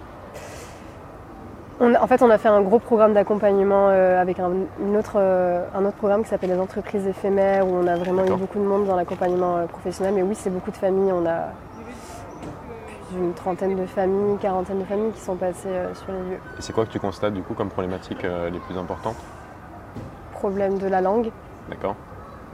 On 1.80 1.94
en 1.96 2.08
fait, 2.08 2.22
on 2.22 2.30
a 2.30 2.38
fait 2.38 2.50
un 2.50 2.62
gros 2.62 2.80
programme 2.80 3.14
d'accompagnement 3.14 3.90
euh, 3.90 4.22
avec 4.22 4.40
un, 4.40 4.52
une 4.80 4.96
autre, 4.98 5.14
euh, 5.18 5.64
un 5.76 5.86
autre 5.86 5.98
programme 5.98 6.24
qui 6.24 6.30
s'appelle 6.30 6.52
les 6.52 6.60
entreprises 6.60 7.06
éphémères, 7.08 7.68
où 7.68 7.72
on 7.76 7.88
a 7.88 7.96
vraiment 7.96 8.26
eu 8.26 8.30
beaucoup 8.32 8.60
de 8.60 8.64
monde 8.64 8.86
dans 8.86 8.96
l'accompagnement 8.96 9.66
professionnel. 9.68 10.14
Mais 10.16 10.24
oui, 10.24 10.36
c'est 10.36 10.50
beaucoup 10.52 10.72
de 10.72 10.78
familles. 10.78 11.12
On 11.12 11.26
a 11.26 11.50
d'une 13.14 13.34
trentaine 13.34 13.76
de 13.76 13.86
familles, 13.86 14.32
une 14.32 14.38
quarantaine 14.38 14.80
de 14.80 14.86
familles 14.86 15.12
qui 15.12 15.22
sont 15.22 15.36
passées 15.36 15.68
euh, 15.70 15.94
sur 15.96 16.12
les 16.12 16.20
lieux. 16.32 16.40
Et 16.58 16.62
c'est 16.62 16.74
quoi 16.74 16.86
que 16.86 16.92
tu 16.92 17.00
constates 17.00 17.34
du 17.34 17.42
coup 17.44 17.54
comme 17.54 17.70
problématiques 17.70 18.26
euh, 18.26 18.50
les 18.50 18.60
plus 18.60 18.78
importantes? 18.78 19.16
Problème 20.34 20.78
de 20.78 20.88
la 20.88 21.02
langue. 21.02 21.32
D'accord 21.70 21.96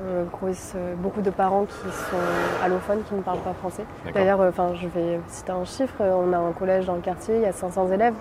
Euh, 0.01 0.23
grosse- 0.31 0.75
beaucoup 0.97 1.21
de 1.21 1.29
parents 1.29 1.65
qui 1.65 1.75
sont 1.91 2.63
allophones, 2.63 3.01
qui 3.03 3.15
ne 3.15 3.21
parlent 3.21 3.39
pas 3.39 3.53
français. 3.53 3.83
D'ailleurs, 4.13 4.39
enfin, 4.41 4.69
je 4.75 4.87
vais 4.87 5.19
citer 5.27 5.51
un 5.51 5.65
chiffre. 5.65 6.01
On 6.01 6.31
a 6.31 6.37
un 6.37 6.51
collège 6.51 6.85
dans 6.85 6.95
le 6.95 7.01
quartier, 7.01 7.35
il 7.35 7.41
y 7.41 7.45
a 7.45 7.51
500 7.51 7.91
élèves. 7.91 8.13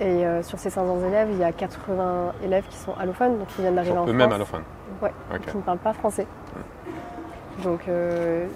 Et 0.00 0.24
sur 0.42 0.58
ces 0.60 0.70
500 0.70 0.96
élèves, 1.08 1.28
il 1.32 1.38
y 1.38 1.44
a 1.44 1.50
80 1.52 2.32
élèves 2.44 2.64
qui 2.70 2.76
sont 2.78 2.94
allophones, 2.98 3.36
donc 3.38 3.48
qui 3.48 3.62
viennent 3.62 3.74
d'arriver 3.74 3.98
en 3.98 4.06
eux-mêmes 4.06 4.30
France. 4.30 4.34
allophones. 4.36 4.62
Ouais, 5.02 5.12
qui 5.40 5.56
ne 5.56 5.62
parlent 5.62 5.78
pas 5.78 5.92
français. 5.92 6.26
Donc, 7.64 7.80
euh, 7.88 8.46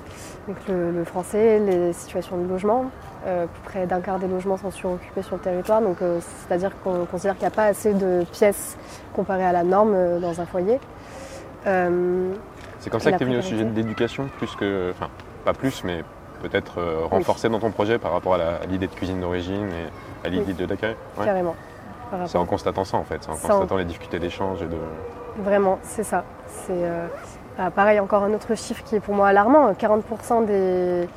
donc 0.46 0.56
le, 0.68 0.90
le 0.92 1.04
français, 1.04 1.58
les 1.58 1.92
situations 1.92 2.36
de 2.38 2.48
logement, 2.48 2.86
euh, 3.26 3.46
près 3.64 3.86
d'un 3.86 4.00
quart 4.00 4.18
des 4.18 4.28
logements 4.28 4.56
sont 4.56 4.70
suroccupés 4.70 5.22
sur 5.22 5.36
le 5.36 5.40
territoire, 5.42 5.80
donc 5.80 6.00
euh, 6.02 6.20
c'est-à-dire 6.20 6.70
qu'on 6.84 7.04
considère 7.06 7.34
qu'il 7.34 7.42
n'y 7.42 7.52
a 7.52 7.56
pas 7.56 7.64
assez 7.66 7.94
de 7.94 8.24
pièces 8.32 8.76
comparées 9.14 9.44
à 9.44 9.52
la 9.52 9.64
norme 9.64 10.20
dans 10.20 10.40
un 10.40 10.46
foyer. 10.46 10.78
C'est 11.64 12.90
comme 12.90 13.00
ça 13.00 13.12
que 13.12 13.16
tu 13.18 13.22
es 13.22 13.26
venu 13.26 13.38
au 13.38 13.42
sujet 13.42 13.64
de 13.64 13.74
l'éducation, 13.74 14.28
plus 14.38 14.54
que. 14.56 14.90
Enfin, 14.90 15.08
pas 15.44 15.52
plus, 15.52 15.84
mais 15.84 16.02
peut-être 16.42 16.78
Oui. 16.78 17.08
renforcé 17.10 17.48
dans 17.48 17.60
ton 17.60 17.70
projet 17.70 17.98
par 17.98 18.12
rapport 18.12 18.34
à 18.34 18.64
l'idée 18.68 18.86
de 18.88 18.92
cuisine 18.94 19.20
d'origine 19.20 19.68
et 19.68 20.26
à 20.26 20.30
l'idée 20.30 20.52
de 20.52 20.66
d'accueil. 20.66 20.96
Ouais. 21.18 21.24
carrément. 21.24 21.54
C'est 22.26 22.36
en 22.38 22.44
constatant 22.44 22.84
ça 22.84 22.98
en 22.98 23.04
fait, 23.04 23.18
c'est 23.22 23.30
en 23.30 23.34
C'est 23.36 23.46
en- 23.46 23.54
constatant 23.60 23.76
les 23.78 23.84
difficultés 23.86 24.18
d'échange 24.18 24.60
et 24.62 24.66
de. 24.66 24.76
Vraiment, 25.38 25.78
c'est 25.82 26.02
ça. 26.02 26.24
C'est 26.46 26.72
euh, 27.58 27.62
ah, 27.66 27.70
pareil, 27.70 28.00
encore 28.00 28.22
un 28.24 28.32
autre 28.32 28.54
chiffre 28.56 28.82
qui 28.84 28.96
est 28.96 29.00
pour 29.00 29.14
moi 29.14 29.28
alarmant 29.28 29.72
40% 29.72 30.46
des, 30.46 31.08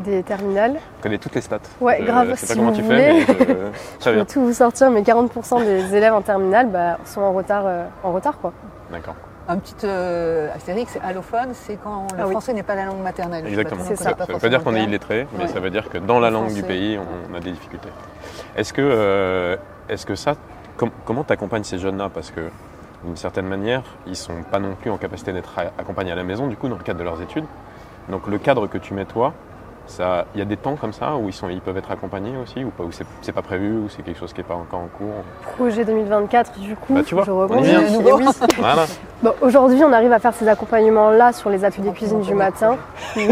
des 0.00 0.22
terminales. 0.22 0.74
Je 0.98 1.02
connais 1.02 1.18
toutes 1.18 1.34
les 1.34 1.40
stats. 1.40 1.58
Ouais, 1.80 1.98
Je 2.00 2.06
grave, 2.06 2.34
sais 2.36 2.46
pas 2.46 2.52
si 2.52 2.58
comment 2.58 2.70
vous 2.70 2.76
tu 2.76 2.82
voulez. 2.82 3.20
fais, 3.22 3.34
mais 3.38 3.46
je- 4.00 4.04
Je 4.04 4.10
bien. 4.12 4.24
tout 4.24 4.40
vous 4.42 4.52
sortir, 4.52 4.90
mais 4.90 5.02
40% 5.02 5.64
des 5.64 5.94
élèves 5.96 6.14
en 6.14 6.22
terminale 6.22 6.68
bah, 6.68 6.98
sont 7.04 7.20
en 7.22 7.32
retard, 7.32 7.64
euh, 7.66 7.84
en 8.04 8.12
retard 8.12 8.38
quoi. 8.38 8.52
D'accord. 8.90 9.14
Un 9.48 9.58
petit 9.58 9.74
euh, 9.82 10.48
astérix, 10.54 10.96
allophone, 11.02 11.48
c'est 11.54 11.76
quand 11.82 12.06
le 12.14 12.20
Ah 12.20 12.24
oui. 12.26 12.30
français 12.30 12.52
n'est 12.52 12.62
pas 12.62 12.76
la 12.76 12.84
langue 12.84 13.02
maternelle. 13.02 13.44
Exactement. 13.48 13.82
Ça. 13.82 14.12
connaît 14.12 14.28
ne 14.28 14.32
veut 14.34 14.38
pas 14.38 14.48
dire 14.48 14.62
qu'on 14.62 14.76
est 14.76 14.84
illettré, 14.84 15.26
mais 15.36 15.44
Ouais. 15.44 15.48
ça 15.50 15.58
veut 15.58 15.70
dire 15.70 15.88
que 15.88 15.98
dans 15.98 16.20
la 16.20 16.28
Le 16.30 16.34
langue 16.34 16.52
du 16.54 16.62
pays, 16.62 16.98
on, 16.98 17.32
on 17.32 17.36
a 17.36 17.40
des 17.40 17.50
difficultés. 17.50 17.88
Est-ce 18.56 18.72
que, 18.72 18.80
euh, 18.82 19.56
est-ce 19.88 20.06
que 20.06 20.14
ça, 20.14 20.34
com- 20.76 20.90
comment 21.04 21.24
tu 21.24 21.32
accompagnes 21.32 21.64
ces 21.64 21.78
jeunes-là? 21.78 22.10
Parce 22.14 22.30
que 22.30 22.42
d'une 23.04 23.16
certaine 23.16 23.46
manière, 23.46 23.82
ils 24.06 24.16
sont 24.16 24.42
pas 24.50 24.58
non 24.58 24.74
plus 24.80 24.90
en 24.90 24.96
capacité 24.98 25.32
d'être 25.32 25.58
accompagnés 25.78 26.12
à 26.12 26.16
la 26.16 26.24
maison, 26.24 26.46
du 26.46 26.56
coup, 26.56 26.68
dans 26.68 26.76
le 26.76 26.82
cadre 26.82 26.98
de 26.98 27.04
leurs 27.04 27.20
études. 27.22 27.44
Donc 28.08 28.26
le 28.26 28.38
cadre 28.38 28.66
que 28.66 28.78
tu 28.78 28.94
mets 28.94 29.04
toi, 29.04 29.32
ça, 29.86 30.26
il 30.34 30.38
y 30.38 30.42
a 30.42 30.44
des 30.44 30.56
temps 30.56 30.76
comme 30.76 30.92
ça 30.92 31.16
où 31.16 31.28
ils, 31.28 31.32
sont, 31.32 31.48
ils 31.48 31.60
peuvent 31.60 31.76
être 31.76 31.90
accompagnés 31.90 32.36
aussi, 32.36 32.62
ou 32.62 32.70
pas, 32.70 32.84
ou 32.84 32.90
c'est, 32.92 33.32
pas 33.32 33.42
prévu, 33.42 33.76
ou 33.78 33.88
c'est 33.88 34.02
quelque 34.02 34.18
chose 34.18 34.32
qui 34.32 34.40
n'est 34.40 34.46
pas 34.46 34.54
encore 34.54 34.80
en 34.80 34.86
cours? 34.86 35.24
Projet 35.56 35.84
2024, 35.84 36.60
du 36.60 36.76
coup, 36.76 36.94
Bah, 36.94 37.00
tu 37.04 37.14
vois, 37.14 37.24
je 37.24 37.30
rebondis. 37.32 37.68
vient. 37.68 37.80
Et 37.86 37.90
Nouveau. 37.90 38.18
oui. 38.18 38.26
Voilà. 38.58 38.84
Bon, 39.22 39.32
Aujourd'hui, 39.40 39.82
on 39.84 39.92
arrive 39.92 40.12
à 40.12 40.18
faire 40.20 40.32
ces 40.34 40.46
accompagnements-là 40.46 41.32
sur 41.32 41.50
les 41.50 41.64
ateliers 41.64 41.92
cuisine 41.92 42.20
du 42.20 42.34
matin, 42.34 42.76
mais 43.16 43.24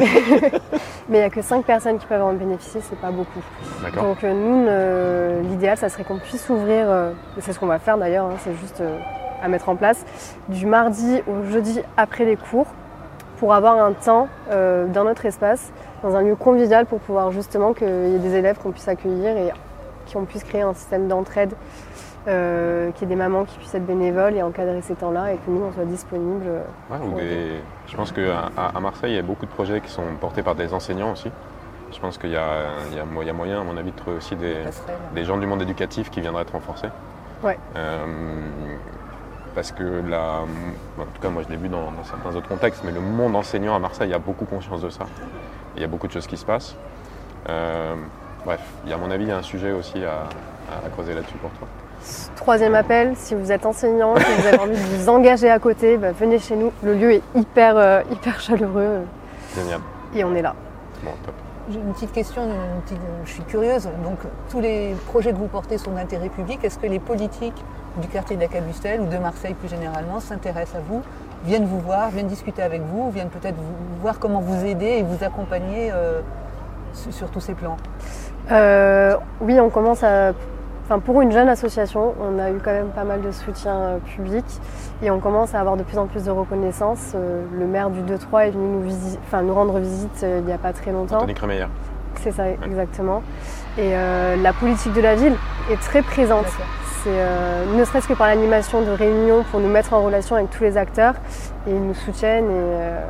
il 1.08 1.12
n'y 1.12 1.20
a 1.20 1.30
que 1.30 1.42
5 1.42 1.64
personnes 1.64 1.98
qui 1.98 2.06
peuvent 2.06 2.22
en 2.22 2.32
bénéficier, 2.32 2.80
c'est 2.82 2.98
pas 3.00 3.10
beaucoup. 3.10 3.40
D'accord. 3.82 4.02
Donc 4.02 4.24
euh, 4.24 5.42
nous, 5.42 5.48
l'idéal, 5.50 5.76
ça 5.76 5.88
serait 5.88 6.04
qu'on 6.04 6.18
puisse 6.18 6.48
ouvrir, 6.50 6.86
euh, 6.88 7.12
et 7.36 7.40
c'est 7.40 7.52
ce 7.52 7.60
qu'on 7.60 7.66
va 7.66 7.78
faire 7.78 7.98
d'ailleurs, 7.98 8.26
hein, 8.26 8.36
c'est 8.42 8.54
juste 8.56 8.80
euh, 8.80 8.98
à 9.42 9.48
mettre 9.48 9.68
en 9.68 9.76
place, 9.76 10.04
du 10.48 10.66
mardi 10.66 11.22
au 11.26 11.44
jeudi 11.50 11.80
après 11.96 12.24
les 12.24 12.36
cours, 12.36 12.66
pour 13.38 13.54
avoir 13.54 13.82
un 13.82 13.92
temps 13.92 14.28
euh, 14.50 14.86
dans 14.86 15.04
notre 15.04 15.24
espace, 15.26 15.72
dans 16.02 16.16
un 16.16 16.22
lieu 16.22 16.34
convivial, 16.34 16.86
pour 16.86 16.98
pouvoir 16.98 17.30
justement 17.30 17.72
qu'il 17.72 17.86
y 17.86 18.14
ait 18.16 18.18
des 18.18 18.34
élèves 18.34 18.58
qu'on 18.58 18.72
puisse 18.72 18.88
accueillir 18.88 19.36
et 19.36 19.52
qu'on 20.12 20.24
puisse 20.24 20.42
créer 20.44 20.62
un 20.62 20.74
système 20.74 21.06
d'entraide, 21.06 21.52
euh, 22.26 22.90
qu'il 22.92 23.02
y 23.02 23.04
ait 23.12 23.14
des 23.14 23.20
mamans 23.22 23.44
qui 23.44 23.56
puissent 23.58 23.74
être 23.74 23.86
bénévoles 23.86 24.34
et 24.34 24.42
encadrer 24.42 24.82
ces 24.82 24.94
temps-là, 24.94 25.32
et 25.32 25.36
que 25.36 25.50
nous, 25.50 25.62
on 25.64 25.72
soit 25.72 25.84
disponibles. 25.84 26.46
euh, 26.46 26.62
Ouais, 26.90 26.98
ou 27.06 27.14
Ouais. 27.14 27.22
des- 27.22 27.60
Je 27.86 27.96
pense 27.96 28.10
qu'à 28.12 28.50
à 28.56 28.80
Marseille, 28.80 29.12
il 29.12 29.16
y 29.16 29.20
a 29.20 29.22
beaucoup 29.22 29.46
de 29.46 29.50
projets 29.50 29.80
qui 29.80 29.90
sont 29.90 30.02
portés 30.20 30.42
par 30.42 30.54
des 30.56 30.74
enseignants 30.74 31.12
aussi. 31.12 31.30
Je 31.92 31.98
pense 32.00 32.18
qu'il 32.18 32.30
y, 32.30 32.36
a- 32.36 32.66
y 32.92 33.32
moyen, 33.32 33.60
à 33.60 33.64
mon 33.64 33.76
avis, 33.78 33.92
de 33.92 33.96
trouver 33.96 34.16
aussi 34.16 34.36
des, 34.36 35.24
gens 35.24 35.38
du 35.38 35.46
monde 35.46 35.62
éducatif 35.62 36.10
qui 36.10 36.20
viendraient 36.20 36.42
être 36.42 36.52
renforcés. 36.52 36.90
Ouais. 37.42 37.58
Euh, 37.76 38.04
parce 39.58 39.72
que 39.72 39.82
là, 40.08 40.42
en 41.00 41.02
tout 41.02 41.20
cas, 41.20 41.30
moi 41.30 41.42
je 41.42 41.48
l'ai 41.48 41.56
vu 41.56 41.68
dans, 41.68 41.90
dans 41.90 42.04
certains 42.04 42.32
autres 42.36 42.46
contextes, 42.46 42.82
mais 42.84 42.92
le 42.92 43.00
monde 43.00 43.34
enseignant 43.34 43.74
à 43.74 43.80
Marseille 43.80 44.14
a 44.14 44.20
beaucoup 44.20 44.44
conscience 44.44 44.82
de 44.82 44.88
ça. 44.88 45.04
Il 45.74 45.82
y 45.82 45.84
a 45.84 45.88
beaucoup 45.88 46.06
de 46.06 46.12
choses 46.12 46.28
qui 46.28 46.36
se 46.36 46.44
passent. 46.44 46.76
Euh, 47.48 47.96
bref, 48.44 48.60
il 48.84 48.90
y 48.90 48.92
a, 48.92 48.94
à 48.94 48.98
mon 49.00 49.10
avis, 49.10 49.24
il 49.24 49.30
y 49.30 49.32
a 49.32 49.36
un 49.36 49.42
sujet 49.42 49.72
aussi 49.72 50.04
à, 50.04 50.28
à 50.86 50.88
creuser 50.90 51.12
là-dessus 51.12 51.38
pour 51.38 51.50
toi. 51.50 51.66
Troisième 52.36 52.76
appel, 52.76 53.14
si 53.16 53.34
vous 53.34 53.50
êtes 53.50 53.66
enseignant, 53.66 54.14
si 54.16 54.40
vous 54.40 54.46
avez 54.46 54.60
envie 54.60 54.80
de 54.80 54.96
vous 54.96 55.08
engager 55.08 55.50
à 55.50 55.58
côté, 55.58 55.96
bah, 55.96 56.12
venez 56.12 56.38
chez 56.38 56.54
nous. 56.54 56.70
Le 56.84 56.94
lieu 56.94 57.14
est 57.14 57.22
hyper, 57.34 57.76
euh, 57.76 58.02
hyper 58.12 58.38
chaleureux 58.38 59.00
Génial. 59.56 59.80
et 60.14 60.22
on 60.22 60.36
est 60.36 60.42
là. 60.42 60.54
Bon, 61.02 61.10
top. 61.26 61.34
J'ai 61.70 61.78
une 61.80 61.92
petite 61.92 62.12
question, 62.12 62.42
petite- 62.86 62.98
je 63.26 63.30
suis 63.30 63.42
curieuse. 63.42 63.84
Donc, 64.02 64.18
tous 64.48 64.60
les 64.60 64.94
projets 65.08 65.32
que 65.32 65.36
vous 65.36 65.48
portez 65.48 65.76
sont 65.76 65.90
d'intérêt 65.90 66.30
public. 66.30 66.64
Est-ce 66.64 66.78
que 66.78 66.86
les 66.86 66.98
politiques 66.98 67.62
du 68.00 68.08
quartier 68.08 68.36
de 68.36 68.40
la 68.40 68.48
Cabustel 68.48 69.02
ou 69.02 69.06
de 69.06 69.18
Marseille 69.18 69.52
plus 69.54 69.68
généralement 69.68 70.20
s'intéressent 70.20 70.76
à 70.76 70.80
vous, 70.80 71.02
viennent 71.44 71.66
vous 71.66 71.80
voir, 71.80 72.08
viennent 72.08 72.26
discuter 72.26 72.62
avec 72.62 72.80
vous, 72.82 73.10
viennent 73.10 73.28
peut-être 73.28 73.56
voir 74.00 74.18
comment 74.18 74.40
vous 74.40 74.64
aider 74.64 74.86
et 74.86 75.02
vous 75.02 75.22
accompagner 75.24 75.90
euh, 75.92 76.20
sur, 76.94 77.28
tous 77.30 77.40
ces 77.40 77.54
plans? 77.54 77.76
Euh, 78.50 79.16
oui, 79.42 79.60
on 79.60 79.68
commence 79.68 80.02
à. 80.02 80.32
Enfin, 80.90 81.00
pour 81.00 81.20
une 81.20 81.30
jeune 81.32 81.50
association, 81.50 82.14
on 82.18 82.38
a 82.38 82.50
eu 82.50 82.60
quand 82.64 82.72
même 82.72 82.88
pas 82.88 83.04
mal 83.04 83.20
de 83.20 83.30
soutien 83.30 83.74
euh, 83.74 83.98
public 84.16 84.44
et 85.02 85.10
on 85.10 85.20
commence 85.20 85.54
à 85.54 85.60
avoir 85.60 85.76
de 85.76 85.82
plus 85.82 85.98
en 85.98 86.06
plus 86.06 86.24
de 86.24 86.30
reconnaissance. 86.30 87.12
Euh, 87.14 87.42
le 87.58 87.66
maire 87.66 87.90
du 87.90 88.00
2-3 88.00 88.46
est 88.46 88.50
venu 88.52 88.64
nous, 88.66 88.82
visi- 88.88 89.18
enfin, 89.26 89.42
nous 89.42 89.52
rendre 89.52 89.78
visite 89.80 90.20
euh, 90.22 90.38
il 90.40 90.46
n'y 90.46 90.52
a 90.52 90.56
pas 90.56 90.72
très 90.72 90.90
longtemps. 90.90 91.18
Anthony 91.18 91.34
Crémeyer. 91.34 91.66
C'est 92.22 92.30
ça, 92.32 92.44
exactement. 92.64 93.22
Et 93.76 93.90
euh, 93.94 94.36
la 94.42 94.54
politique 94.54 94.94
de 94.94 95.02
la 95.02 95.14
ville 95.14 95.34
est 95.70 95.76
très 95.78 96.00
présente. 96.00 96.46
C'est 97.04 97.10
euh, 97.10 97.64
ne 97.76 97.84
serait-ce 97.84 98.08
que 98.08 98.14
par 98.14 98.26
l'animation 98.28 98.80
de 98.80 98.90
réunions 98.90 99.44
pour 99.50 99.60
nous 99.60 99.68
mettre 99.68 99.92
en 99.92 100.02
relation 100.02 100.36
avec 100.36 100.48
tous 100.50 100.62
les 100.64 100.78
acteurs. 100.78 101.14
Et 101.66 101.70
ils 101.70 101.86
nous 101.86 101.92
soutiennent. 101.94 102.46
Et, 102.46 102.48
euh, 102.50 103.00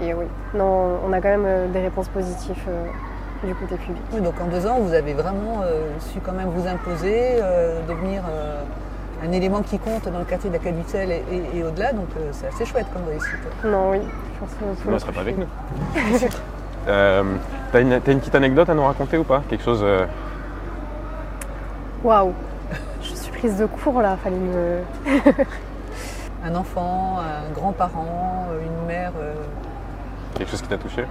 et 0.00 0.12
oui, 0.14 0.24
non, 0.54 0.98
on 1.06 1.12
a 1.12 1.20
quand 1.20 1.28
même 1.38 1.70
des 1.72 1.80
réponses 1.80 2.08
positives 2.08 2.56
euh, 2.68 2.86
du 3.46 3.54
côté 3.54 3.76
public. 3.76 4.02
Oui, 4.12 4.20
donc 4.20 4.34
en 4.40 4.46
deux 4.46 4.66
ans, 4.66 4.78
vous 4.80 4.92
avez 4.94 5.14
vraiment 5.14 5.62
euh, 5.64 5.88
su 6.00 6.20
quand 6.20 6.32
même 6.32 6.48
vous 6.50 6.66
imposer, 6.66 7.36
euh, 7.42 7.80
devenir 7.88 8.22
euh, 8.30 8.62
un 9.24 9.32
élément 9.32 9.62
qui 9.62 9.78
compte 9.78 10.08
dans 10.08 10.18
le 10.18 10.24
quartier 10.24 10.48
de 10.50 10.54
la 10.54 10.60
Cabucelle 10.62 11.10
et, 11.10 11.22
et- 11.30 11.58
et 11.58 11.64
au-delà. 11.64 11.92
Donc 11.92 12.08
euh, 12.16 12.28
c'est 12.32 12.48
assez 12.48 12.64
chouette 12.64 12.86
comme 12.92 13.04
réussite. 13.08 13.38
Non, 13.64 13.90
oui, 13.90 13.98
je 14.34 14.38
pense 14.40 14.50
que 14.50 14.80
Sinon, 14.82 14.94
elle 14.94 15.00
serait 15.00 15.12
pas 15.12 15.20
avec 15.20 15.38
nous. 15.38 15.46
euh, 16.88 17.22
T'as 17.72 17.80
une, 17.80 18.00
t'as 18.00 18.12
une 18.12 18.18
petite 18.20 18.34
anecdote 18.34 18.68
à 18.68 18.74
nous 18.74 18.84
raconter 18.84 19.16
ou 19.18 19.24
pas? 19.24 19.42
Quelque 19.48 19.64
chose. 19.64 19.84
Waouh, 22.04 22.32
je 23.00 23.14
suis 23.14 23.30
prise 23.32 23.56
de 23.58 23.66
court 23.66 24.02
là, 24.02 24.16
fallait 24.22 24.36
me. 24.36 24.80
Un 26.44 26.56
enfant, 26.56 27.18
un 27.20 27.52
grand-parent, 27.54 28.48
une 28.60 28.86
mère. 28.88 29.12
euh, 29.20 29.32
quelque 30.34 30.50
chose 30.50 30.60
qui 30.60 30.66
t'a 30.66 30.76
touché? 30.76 31.04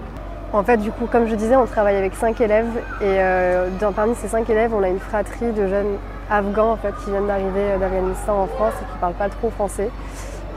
En 0.54 0.64
fait, 0.64 0.78
du 0.78 0.92
coup, 0.92 1.06
comme 1.06 1.28
je 1.28 1.36
disais, 1.36 1.56
on 1.56 1.66
travaille 1.66 1.96
avec 1.96 2.14
cinq 2.14 2.42
élèves 2.42 2.68
et 3.00 3.06
euh, 3.06 3.70
dans, 3.80 3.94
parmi 3.94 4.16
ces 4.16 4.28
cinq 4.28 4.50
élèves, 4.50 4.74
on 4.74 4.84
a 4.84 4.90
une 4.90 5.00
fratrie 5.00 5.54
de 5.54 5.66
jeunes 5.66 5.96
afghans 6.30 6.78
qui 7.04 7.10
viennent 7.10 7.28
d'arriver 7.28 7.50
euh, 7.58 7.78
d'Afghanistan 7.78 8.42
en 8.44 8.48
France 8.48 8.74
et 8.82 8.86
qui 8.86 8.96
ne 8.96 9.00
parlent 9.00 9.14
pas 9.14 9.30
trop 9.30 9.50
français. 9.50 9.90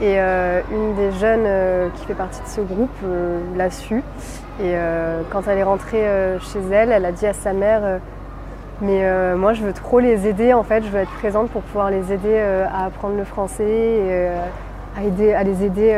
Et 0.01 0.19
euh, 0.19 0.59
une 0.69 0.95
des 0.95 1.13
jeunes 1.13 1.89
qui 1.95 2.05
fait 2.05 2.13
partie 2.13 2.41
de 2.41 2.47
ce 2.47 2.59
groupe 2.59 2.89
l'a 3.55 3.69
su. 3.69 4.03
Et 4.61 4.73
quand 5.31 5.47
elle 5.47 5.57
est 5.57 5.63
rentrée 5.63 6.05
chez 6.41 6.59
elle, 6.71 6.91
elle 6.91 7.05
a 7.05 7.13
dit 7.13 7.25
à 7.25 7.33
sa 7.33 7.53
mère 7.53 7.99
Mais 8.81 9.35
moi, 9.35 9.53
je 9.53 9.63
veux 9.63 9.71
trop 9.71 9.99
les 9.99 10.27
aider, 10.27 10.51
en 10.51 10.63
fait, 10.63 10.83
je 10.83 10.89
veux 10.89 10.99
être 10.99 11.13
présente 11.13 11.49
pour 11.49 11.61
pouvoir 11.61 11.91
les 11.91 12.11
aider 12.11 12.37
à 12.37 12.85
apprendre 12.85 13.15
le 13.15 13.23
français 13.23 13.63
et 13.63 14.27
à, 14.97 15.03
aider, 15.03 15.33
à 15.33 15.43
les 15.43 15.63
aider. 15.63 15.93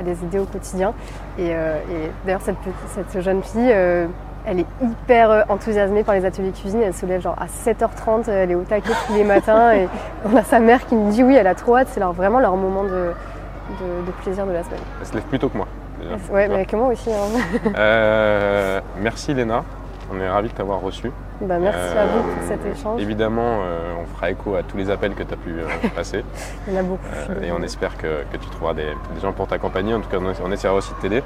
À 0.00 0.02
les 0.02 0.12
aider 0.24 0.38
au 0.38 0.44
quotidien. 0.46 0.92
Et, 1.38 1.50
euh, 1.54 1.76
et 1.90 2.10
d'ailleurs, 2.24 2.40
cette, 2.42 3.20
jeune 3.22 3.42
fille, 3.42 3.70
euh, 3.70 4.06
elle 4.46 4.60
est 4.60 4.66
hyper 4.82 5.30
euh, 5.30 5.42
enthousiasmée 5.48 6.02
par 6.02 6.14
les 6.14 6.24
ateliers 6.24 6.50
cuisine. 6.52 6.80
Elle 6.82 6.94
se 6.94 7.06
lève 7.06 7.20
genre 7.20 7.36
à 7.38 7.46
7h30, 7.46 8.28
euh, 8.28 8.42
elle 8.44 8.50
est 8.50 8.54
au 8.54 8.62
taquet 8.62 8.92
tous 9.06 9.14
les 9.14 9.24
matins. 9.24 9.72
Et 9.72 9.88
on 10.24 10.36
a 10.36 10.42
sa 10.42 10.58
mère 10.58 10.84
qui 10.86 10.94
nous 10.94 11.10
dit 11.10 11.22
oui, 11.22 11.34
elle 11.36 11.46
a 11.46 11.54
trop 11.54 11.76
hâte. 11.76 11.88
C'est 11.90 12.00
leur, 12.00 12.12
vraiment 12.12 12.40
leur 12.40 12.56
moment 12.56 12.84
de, 12.84 12.88
de- 12.88 14.06
de 14.06 14.10
plaisir 14.22 14.46
de 14.46 14.52
la 14.52 14.62
semaine. 14.64 14.80
Elle 15.00 15.06
se 15.06 15.12
lève 15.14 15.24
plus 15.24 15.38
tôt 15.38 15.48
que 15.50 15.56
moi. 15.58 15.66
déjà. 16.00 16.16
Ouais, 16.32 16.48
mais 16.48 16.64
que 16.64 16.76
moi 16.76 16.88
aussi. 16.88 17.10
hein. 17.12 17.70
Euh, 17.76 18.80
merci 19.00 19.34
Léna, 19.34 19.62
on 20.12 20.20
est 20.20 20.28
ravis 20.28 20.48
de 20.48 20.54
t'avoir 20.54 20.80
reçu. 20.80 21.10
Bah, 21.40 21.58
merci 21.58 21.96
à 21.96 22.06
vous 22.06 22.18
Euh, 22.18 22.34
pour 22.34 22.42
cet 22.48 22.66
échange. 22.66 23.00
Évidemment, 23.00 23.60
euh, 23.62 23.94
on 24.02 24.06
fera 24.16 24.30
écho 24.30 24.54
à 24.56 24.62
tous 24.62 24.76
les 24.76 24.90
appels 24.90 25.14
que 25.14 25.22
tu 25.22 25.32
as 25.34 25.36
pu 25.36 25.50
euh, 25.50 25.66
passer 25.94 26.24
Il 26.66 26.74
y 26.74 26.76
en 26.76 26.80
a 26.80 26.82
beaucoup. 26.82 27.02
euh, 27.30 27.42
et 27.42 27.52
on 27.52 27.62
espère 27.62 27.96
que, 27.96 28.24
que 28.32 28.36
tu 28.36 28.48
trouveras 28.50 28.74
des, 28.74 28.94
des 29.14 29.20
gens 29.20 29.32
pour 29.32 29.46
t'accompagner. 29.46 29.94
En 29.94 30.00
tout 30.00 30.08
cas, 30.10 30.18
on, 30.20 30.32
on 30.46 30.52
essaiera 30.52 30.74
aussi 30.74 30.92
de 30.94 31.00
t'aider. 31.00 31.22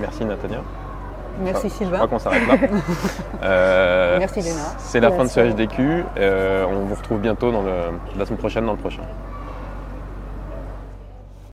Merci 0.00 0.24
Nathalia. 0.24 0.58
Merci 1.42 1.68
Je 1.70 1.74
Sylvain. 1.74 1.96
crois 1.96 2.08
qu'on 2.08 2.18
s'arrête 2.18 2.46
là. 2.46 2.54
Euh, 3.42 4.18
Merci 4.18 4.40
Léna. 4.42 4.60
C'est 4.78 5.00
la 5.00 5.10
fin 5.10 5.24
de 5.24 5.28
ce. 5.28 5.40
HDQ. 5.40 6.04
Euh, 6.18 6.64
on 6.70 6.84
vous 6.84 6.94
retrouve 6.94 7.18
bientôt 7.20 7.50
dans 7.50 7.62
le- 7.62 7.98
la 8.16 8.24
semaine 8.24 8.38
prochaine 8.38 8.66
dans 8.66 8.72
le 8.72 8.78
prochain. 8.78 9.02